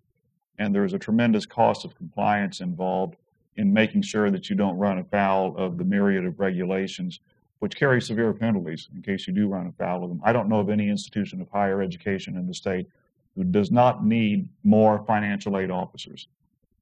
[0.59, 3.17] And there is a tremendous cost of compliance involved
[3.57, 7.21] in making sure that you don't run afoul of the myriad of regulations,
[7.61, 10.21] which carry severe penalties in case you do run afoul of them.
[10.25, 12.87] I don't know of any institution of higher education in the state
[13.35, 16.29] who does not need more financial aid officers,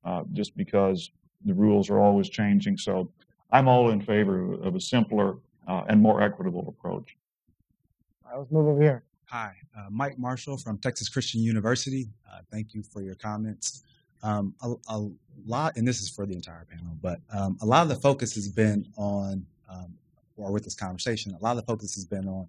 [0.04, 1.10] uh, just because
[1.44, 2.76] the rules are always changing.
[2.76, 3.10] So
[3.50, 5.36] I'm all in favor of a simpler
[5.68, 7.16] uh, and more equitable approach.
[8.24, 9.04] All right, let's move over here.
[9.26, 12.08] Hi, uh, Mike Marshall from Texas Christian University.
[12.30, 13.82] Uh, thank you for your comments.
[14.22, 15.08] Um, a, a
[15.46, 18.34] lot, and this is for the entire panel, but um, a lot of the focus
[18.34, 19.94] has been on, um,
[20.36, 22.46] or with this conversation, a lot of the focus has been on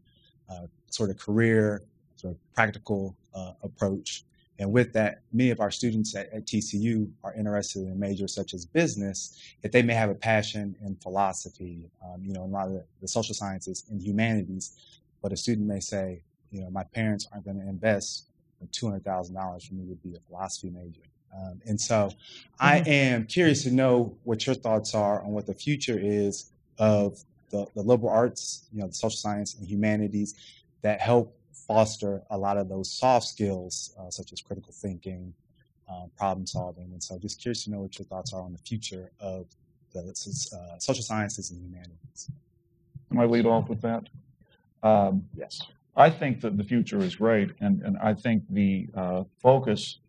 [0.49, 1.81] uh, sort of career,
[2.15, 4.23] sort of practical uh, approach.
[4.57, 8.53] And with that, many of our students at, at TCU are interested in majors such
[8.53, 12.53] as business, if they may have a passion in philosophy, um, you know, in a
[12.53, 16.69] lot of the, the social sciences and humanities, but a student may say, you know,
[16.69, 18.27] my parents aren't going to invest
[18.71, 21.01] two hundred thousand dollars for me to be a philosophy major.
[21.35, 22.11] Um, and so,
[22.59, 27.23] I am curious to know what your thoughts are on what the future is of
[27.49, 30.35] the, the liberal arts, you know, the social science and humanities
[30.81, 31.35] that help
[31.67, 35.33] foster a lot of those soft skills, uh, such as critical thinking,
[35.89, 36.91] uh, problem solving.
[36.91, 39.47] And so, just curious to know what your thoughts are on the future of
[39.93, 42.29] the uh, social sciences and humanities.
[43.09, 44.03] Can I lead off with that?
[44.83, 45.61] Um, Yes.
[45.97, 49.99] I think that the future is great, and, and I think the uh, focus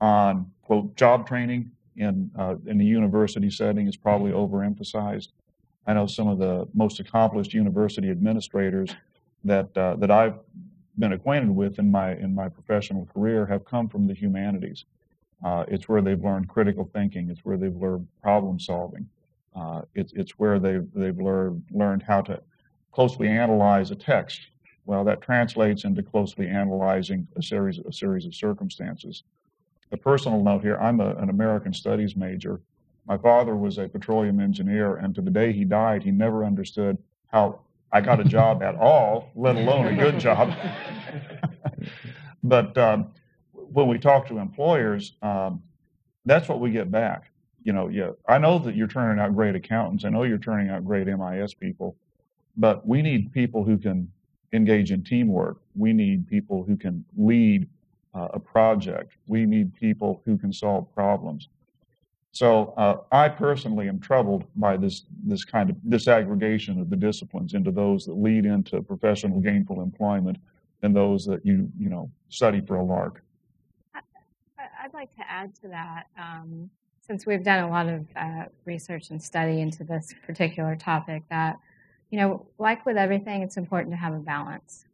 [0.00, 5.28] on quote job training in uh, in the university setting is probably overemphasized.
[5.86, 8.96] I know some of the most accomplished university administrators
[9.44, 10.38] that uh, that I've
[10.98, 14.84] been acquainted with in my in my professional career have come from the humanities.
[15.44, 17.30] Uh, it's where they've learned critical thinking.
[17.30, 19.08] It's where they've learned problem solving.
[19.54, 22.40] Uh, it's it's where they've they've learned learned how to
[22.92, 24.40] closely analyze a text.
[24.86, 29.24] Well, that translates into closely analyzing a series a series of circumstances.
[29.92, 32.60] A personal note here: I'm a, an American Studies major.
[33.06, 36.98] My father was a petroleum engineer, and to the day he died, he never understood
[37.28, 37.60] how
[37.92, 40.52] I got a job at all, let alone a good job.
[42.42, 43.12] but um,
[43.52, 45.62] when we talk to employers, um,
[46.24, 47.30] that's what we get back.
[47.62, 50.04] You know, yeah, I know that you're turning out great accountants.
[50.04, 51.96] I know you're turning out great MIS people,
[52.56, 54.10] but we need people who can
[54.52, 55.58] engage in teamwork.
[55.74, 57.68] We need people who can lead
[58.14, 59.12] uh, a project.
[59.26, 61.48] We need people who can solve problems.
[62.36, 67.54] So uh, I personally am troubled by this this kind of disaggregation of the disciplines
[67.54, 70.36] into those that lead into professional gainful employment
[70.82, 73.22] and those that you you know study for a lark.
[73.94, 76.68] I'd like to add to that, um,
[77.00, 81.58] since we've done a lot of uh, research and study into this particular topic, that,
[82.10, 84.84] you know, like with everything, it's important to have a balance.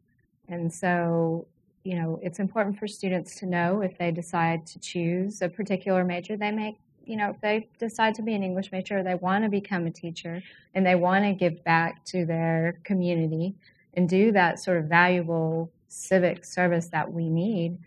[0.47, 1.45] And so,
[1.83, 6.03] you know, it's important for students to know if they decide to choose a particular
[6.03, 9.43] major, they make, you know, if they decide to be an English major, they want
[9.43, 10.41] to become a teacher
[10.73, 13.55] and they want to give back to their community
[13.93, 17.77] and do that sort of valuable civic service that we need,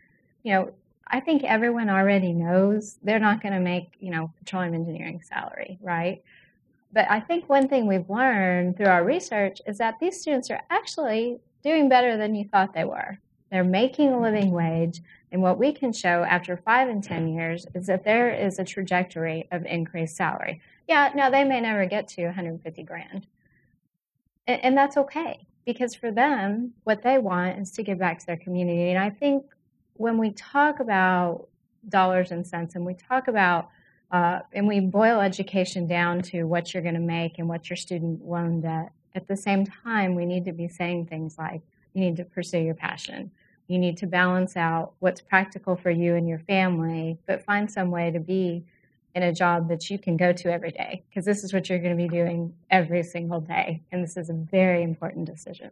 [0.42, 0.72] you know,
[1.08, 5.78] I think everyone already knows they're not going to make, you know, petroleum engineering salary,
[5.80, 6.22] right?
[6.92, 10.62] But I think one thing we've learned through our research is that these students are
[10.70, 13.18] actually doing better than you thought they were.
[13.50, 15.00] They're making a living wage.
[15.32, 18.64] And what we can show after five and 10 years is that there is a
[18.64, 20.60] trajectory of increased salary.
[20.88, 23.26] Yeah, now they may never get to 150 grand.
[24.46, 28.26] And, and that's okay because for them, what they want is to give back to
[28.26, 28.90] their community.
[28.90, 29.44] And I think
[29.94, 31.48] when we talk about
[31.88, 33.68] dollars and cents and we talk about
[34.12, 37.76] uh, and we boil education down to what you're going to make and what your
[37.76, 38.92] student loan debt.
[39.16, 41.62] At the same time, we need to be saying things like
[41.92, 43.32] you need to pursue your passion.
[43.68, 47.90] You need to balance out what's practical for you and your family, but find some
[47.90, 48.64] way to be
[49.14, 51.78] in a job that you can go to every day because this is what you're
[51.78, 53.82] going to be doing every single day.
[53.90, 55.70] And this is a very important decision.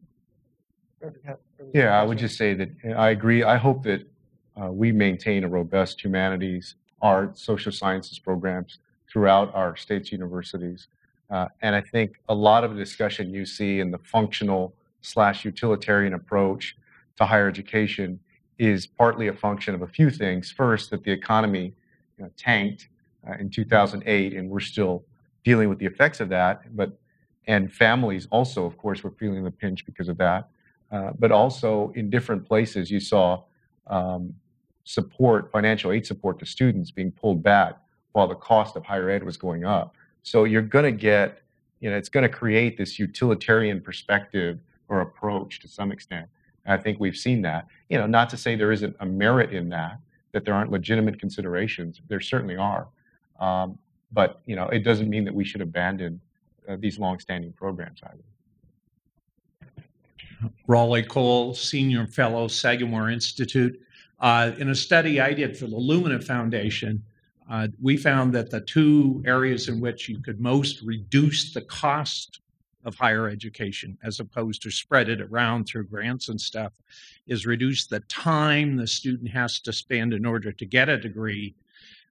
[1.75, 3.45] Yeah, I would just say that I agree.
[3.45, 4.09] I hope that
[4.61, 8.79] uh, we maintain a robust humanities art, social sciences programs
[9.13, 10.89] throughout our state's universities.
[11.29, 15.45] Uh, and I think a lot of the discussion you see in the functional slash
[15.45, 16.77] utilitarian approach
[17.17, 18.21] to higher education
[18.59, 20.51] is partly a function of a few things.
[20.51, 21.75] First, that the economy
[22.19, 22.89] you know, tanked
[23.29, 25.05] uh, in 2008, and we're still
[25.45, 26.77] dealing with the effects of that.
[26.77, 26.99] But
[27.47, 30.49] and families also, of course, were feeling the pinch because of that.
[30.91, 33.43] Uh, but also in different places, you saw
[33.89, 34.33] um,
[34.85, 37.79] support, financial aid support to students being pulled back
[38.13, 39.97] while the cost of higher ed was going up.
[40.23, 41.43] So you're going to get,
[41.81, 46.29] you know, it's going to create this utilitarian perspective or approach to some extent.
[46.67, 47.67] I think we've seen that.
[47.89, 49.99] You know, not to say there isn't a merit in that,
[50.33, 52.01] that there aren't legitimate considerations.
[52.09, 52.89] There certainly are.
[53.39, 53.79] Um,
[54.13, 56.21] but, you know, it doesn't mean that we should abandon
[56.69, 58.25] uh, these longstanding programs either.
[60.69, 63.81] Rollie Cole, Senior Fellow, Sagamore Institute.
[64.21, 67.03] Uh, in a study I did for the Lumina Foundation,
[67.51, 72.41] uh, we found that the two areas in which you could most reduce the cost
[72.85, 76.73] of higher education, as opposed to spread it around through grants and stuff,
[77.27, 81.55] is reduce the time the student has to spend in order to get a degree,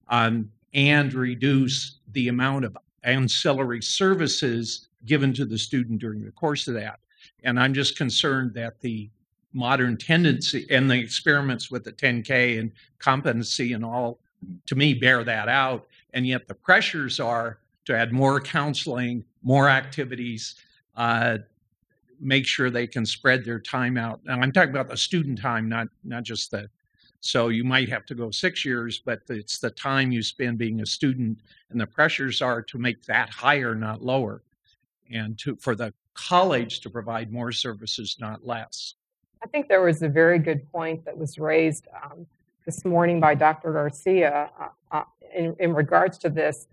[0.09, 6.67] um, and reduce the amount of ancillary services given to the student during the course
[6.67, 6.99] of that.
[7.43, 9.09] And I'm just concerned that the
[9.53, 14.19] modern tendency and the experiments with the 10K and competency and all,
[14.65, 15.87] to me, bear that out.
[16.13, 20.55] And yet the pressures are to add more counseling, more activities,
[20.95, 21.39] uh,
[22.19, 24.21] make sure they can spread their time out.
[24.25, 26.69] And I'm talking about the student time, not not just the.
[27.19, 30.81] So you might have to go six years, but it's the time you spend being
[30.81, 31.39] a student,
[31.69, 34.43] and the pressures are to make that higher, not lower,
[35.09, 38.95] and to for the college to provide more services, not less.
[39.43, 42.25] I think there was a very good point that was raised um,
[42.65, 43.73] this morning by Dr.
[43.73, 45.03] Garcia uh, uh,
[45.35, 46.67] in, in, regards to this.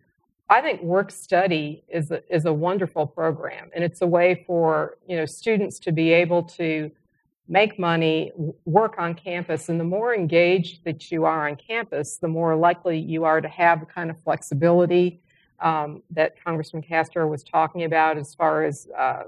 [0.51, 4.99] I think work study is a, is a wonderful program, and it's a way for
[5.07, 6.91] you know students to be able to
[7.47, 8.33] make money,
[8.65, 12.99] work on campus, and the more engaged that you are on campus, the more likely
[12.99, 15.21] you are to have the kind of flexibility
[15.61, 19.23] um, that Congressman Castro was talking about as far as uh,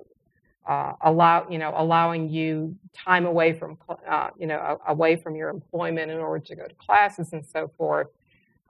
[0.66, 5.50] uh, allow you know allowing you time away from uh, you know away from your
[5.50, 8.08] employment in order to go to classes and so forth.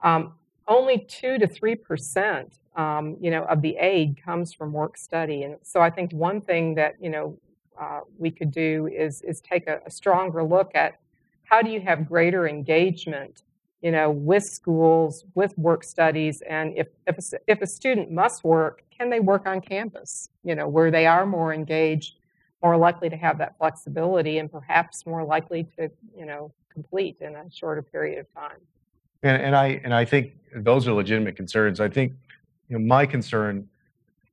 [0.03, 0.33] Um,
[0.67, 5.43] only two to three percent um, you know of the aid comes from work study,
[5.43, 7.37] and so I think one thing that you know
[7.79, 10.99] uh, we could do is is take a, a stronger look at
[11.43, 13.43] how do you have greater engagement
[13.83, 18.41] you know, with schools, with work studies, and if, if, a, if a student must
[18.41, 22.15] work, can they work on campus, you know, where they are more engaged,
[22.63, 27.35] more likely to have that flexibility, and perhaps more likely to, you know, complete in
[27.35, 28.57] a shorter period of time.
[29.23, 31.79] And, and I and I think those are legitimate concerns.
[31.79, 32.13] I think
[32.69, 33.67] you know, my concern,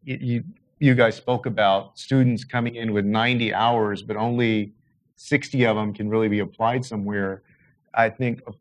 [0.04, 0.44] you
[0.78, 4.72] you guys spoke about students coming in with 90 hours, but only
[5.16, 7.42] 60 of them can really be applied somewhere.
[7.92, 8.52] I think uh,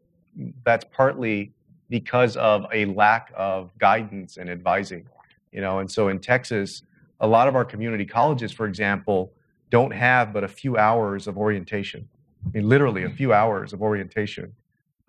[0.66, 1.54] that's partly
[1.90, 5.08] because of a lack of guidance and advising
[5.52, 6.84] you know and so in texas
[7.20, 9.34] a lot of our community colleges for example
[9.70, 12.08] don't have but a few hours of orientation
[12.46, 14.54] i mean literally a few hours of orientation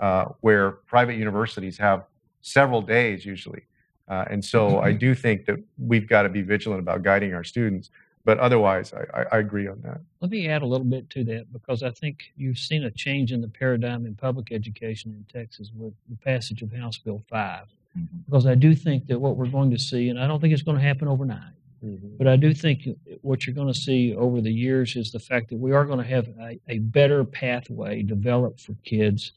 [0.01, 2.05] uh, where private universities have
[2.43, 3.63] several days usually
[4.09, 7.45] uh, and so i do think that we've got to be vigilant about guiding our
[7.45, 7.91] students
[8.25, 10.01] but otherwise, I, I, agree on that.
[10.21, 13.33] Let me add a little bit to that because I think you've seen a change
[13.33, 17.65] in the paradigm in public education in Texas with the passage of House Bill 5.
[17.99, 18.19] Mm-hmm.
[18.27, 20.63] Because I do think that what we're going to see, and I don't think it's
[20.63, 22.19] going to happen overnight, mm-hmm.
[22.19, 22.89] but I do think
[23.23, 25.99] what you're going to see over the years is the fact that we are going
[25.99, 29.33] to have a, a better pathway developed for kids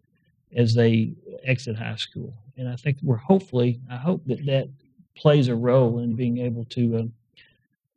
[0.56, 2.34] as they exit high school.
[2.58, 4.70] And I think we're hopefully, I hope that that
[5.16, 6.98] plays a role in being able to.
[6.98, 7.04] Uh,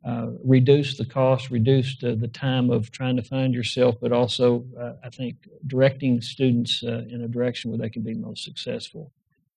[0.05, 4.63] uh, reduce the cost, reduce the, the time of trying to find yourself, but also,
[4.79, 5.35] uh, I think,
[5.65, 9.11] directing students uh, in a direction where they can be most successful.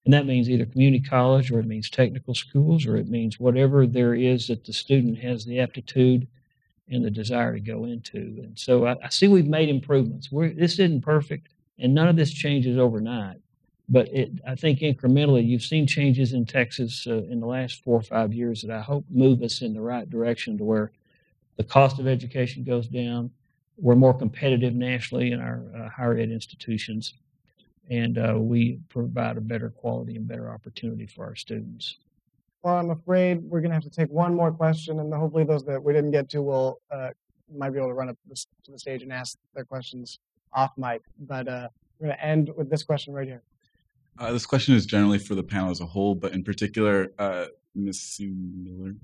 [0.05, 3.87] And that means either community college or it means technical schools or it means whatever
[3.87, 6.27] there is that the student has the aptitude
[6.89, 8.19] and the desire to go into.
[8.43, 10.33] And so I, I see we've made improvements.
[10.33, 11.49] We're, this isn't perfect,
[11.81, 13.39] and none of this changes overnight.
[13.89, 17.99] But it, I think incrementally, you've seen changes in Texas uh, in the last four
[17.99, 20.93] or five years that I hope move us in the right direction to where
[21.57, 23.31] the cost of education goes down.
[23.77, 27.15] We're more competitive nationally in our uh, higher ed institutions,
[27.91, 31.97] and uh, we provide a better quality and better opportunity for our students.
[32.63, 35.65] Well, I'm afraid we're going to have to take one more question, and hopefully those
[35.65, 37.09] that we didn't get to will uh,
[37.53, 40.21] might be able to run up to the stage and ask their questions
[40.53, 41.03] off mic.
[41.19, 43.43] But uh, we're going to end with this question right here.
[44.19, 47.47] Uh, this question is generally for the panel as a whole, but in particular, uh,
[47.75, 48.21] Ms.
[48.21, 48.95] Miller.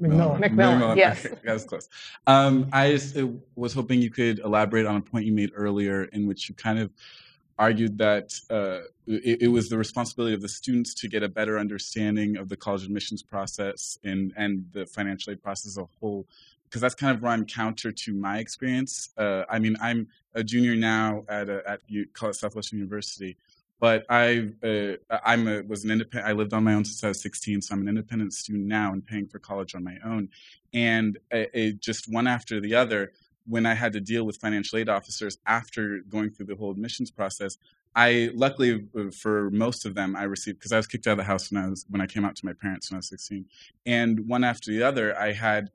[0.00, 0.40] McMillin.
[0.40, 1.22] McMillin, yes.
[1.22, 1.88] That was close.
[2.26, 6.04] Um, I just, uh, was hoping you could elaborate on a point you made earlier
[6.04, 6.90] in which you kind of
[7.58, 11.56] argued that uh, it, it, was the responsibility of the students to get a better
[11.56, 16.26] understanding of the college admissions process and, and the financial aid process as a whole
[16.74, 19.10] because that's kind of run counter to my experience.
[19.16, 23.36] Uh, I mean, I'm a junior now at a, at U- Southwestern University,
[23.78, 26.28] but I uh, I'm a, was an independent.
[26.28, 28.92] I lived on my own since I was 16, so I'm an independent student now
[28.92, 30.30] and paying for college on my own.
[30.72, 33.12] And it, it just one after the other,
[33.46, 37.12] when I had to deal with financial aid officers after going through the whole admissions
[37.12, 37.56] process,
[37.94, 41.18] I luckily uh, for most of them I received because I was kicked out of
[41.18, 43.08] the house when I was when I came out to my parents when I was
[43.10, 43.44] 16,
[43.86, 45.70] and one after the other I had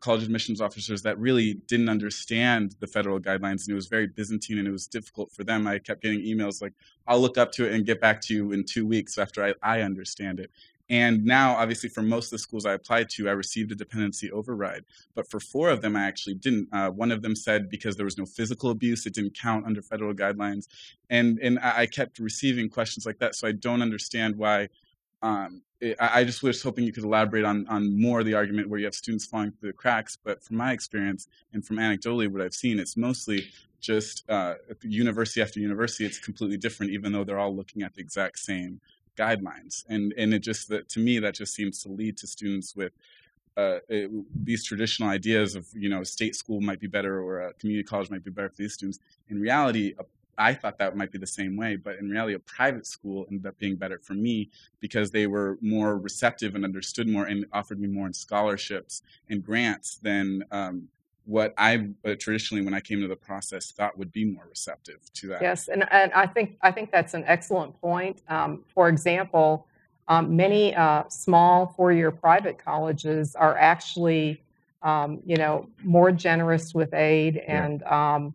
[0.00, 4.58] college admissions officers that really didn't understand the federal guidelines and it was very byzantine
[4.58, 5.66] and it was difficult for them.
[5.66, 6.74] I kept getting emails like
[7.06, 9.54] i'll look up to it and get back to you in two weeks after i,
[9.62, 10.50] I understand it.
[10.90, 14.30] And now obviously for most of the schools i applied to i received a dependency
[14.30, 14.84] override
[15.14, 16.68] but for four of them i actually didn't.
[16.70, 19.80] Uh, one of them said because there was no physical abuse it didn't count under
[19.80, 20.66] federal guidelines.
[21.08, 24.68] And and i kept receiving questions like that so i don't understand why
[25.22, 25.62] um,
[26.00, 28.86] I just was hoping you could elaborate on, on more of the argument where you
[28.86, 30.16] have students falling through the cracks.
[30.16, 33.48] But from my experience and from anecdotally what I've seen, it's mostly
[33.80, 38.00] just uh, university after university, it's completely different, even though they're all looking at the
[38.00, 38.80] exact same
[39.16, 39.84] guidelines.
[39.88, 42.92] And and it just that to me that just seems to lead to students with
[43.56, 44.10] uh, it,
[44.44, 48.10] these traditional ideas of you know state school might be better or a community college
[48.10, 48.98] might be better for these students.
[49.28, 49.94] In reality,
[50.38, 53.46] I thought that might be the same way, but in reality, a private school ended
[53.46, 57.80] up being better for me because they were more receptive and understood more and offered
[57.80, 60.88] me more in scholarships and grants than um,
[61.24, 65.00] what I uh, traditionally, when I came to the process, thought would be more receptive
[65.14, 65.42] to that.
[65.42, 68.22] Yes, and, and I think I think that's an excellent point.
[68.28, 69.66] Um, for example,
[70.08, 74.40] um, many uh, small four-year private colleges are actually,
[74.82, 77.80] um, you know, more generous with aid and.
[77.80, 78.34] Yeah um,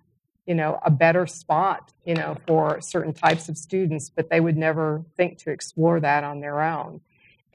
[0.52, 4.58] you know, a better spot, you know, for certain types of students, but they would
[4.58, 7.00] never think to explore that on their own.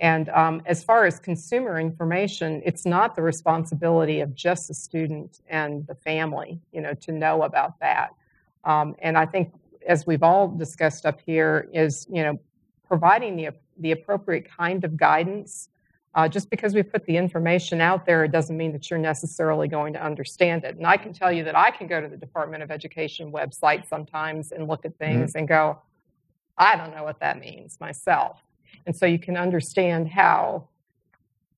[0.00, 5.42] And um, as far as consumer information, it's not the responsibility of just the student
[5.46, 8.14] and the family, you know, to know about that.
[8.64, 9.52] Um, and I think,
[9.86, 12.40] as we've all discussed up here, is you know,
[12.88, 15.68] providing the the appropriate kind of guidance
[16.16, 19.68] uh, just because we put the information out there, it doesn't mean that you're necessarily
[19.68, 20.74] going to understand it.
[20.74, 23.86] And I can tell you that I can go to the Department of Education website
[23.86, 25.18] sometimes and look at mm-hmm.
[25.18, 25.40] things mm-hmm.
[25.40, 25.78] and go,
[26.56, 28.40] I don't know what that means myself.
[28.86, 30.68] And so you can understand how,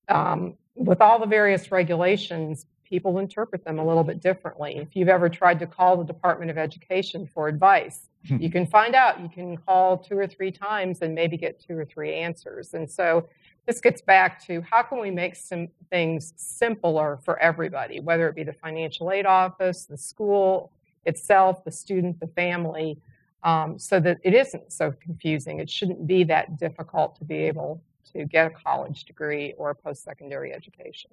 [0.08, 4.78] um, with all the various regulations, people interpret them a little bit differently.
[4.78, 8.38] If you've ever tried to call the Department of Education for advice, hmm.
[8.38, 9.20] you can find out.
[9.20, 12.74] You can call two or three times and maybe get two or three answers.
[12.74, 13.28] And so
[13.68, 18.34] this gets back to how can we make some things simpler for everybody, whether it
[18.34, 20.72] be the financial aid office, the school
[21.04, 22.98] itself, the student, the family,
[23.42, 25.60] um, so that it isn't so confusing.
[25.60, 27.82] It shouldn't be that difficult to be able
[28.14, 31.10] to get a college degree or a post-secondary education.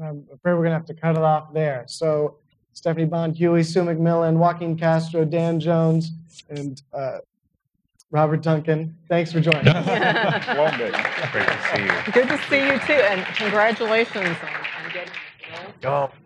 [0.00, 1.86] I'm afraid we're going to have to cut it off there.
[1.88, 2.36] So
[2.72, 6.12] Stephanie Bond Huie, Sue McMillin, Joaquin Castro, Dan Jones,
[6.50, 7.18] and uh,
[8.10, 9.64] Robert Duncan, thanks for joining.
[9.66, 10.92] Long day.
[11.32, 12.12] Great to see you.
[12.12, 16.10] Good to see you too, and congratulations on, on getting this role.
[16.12, 16.25] Oh.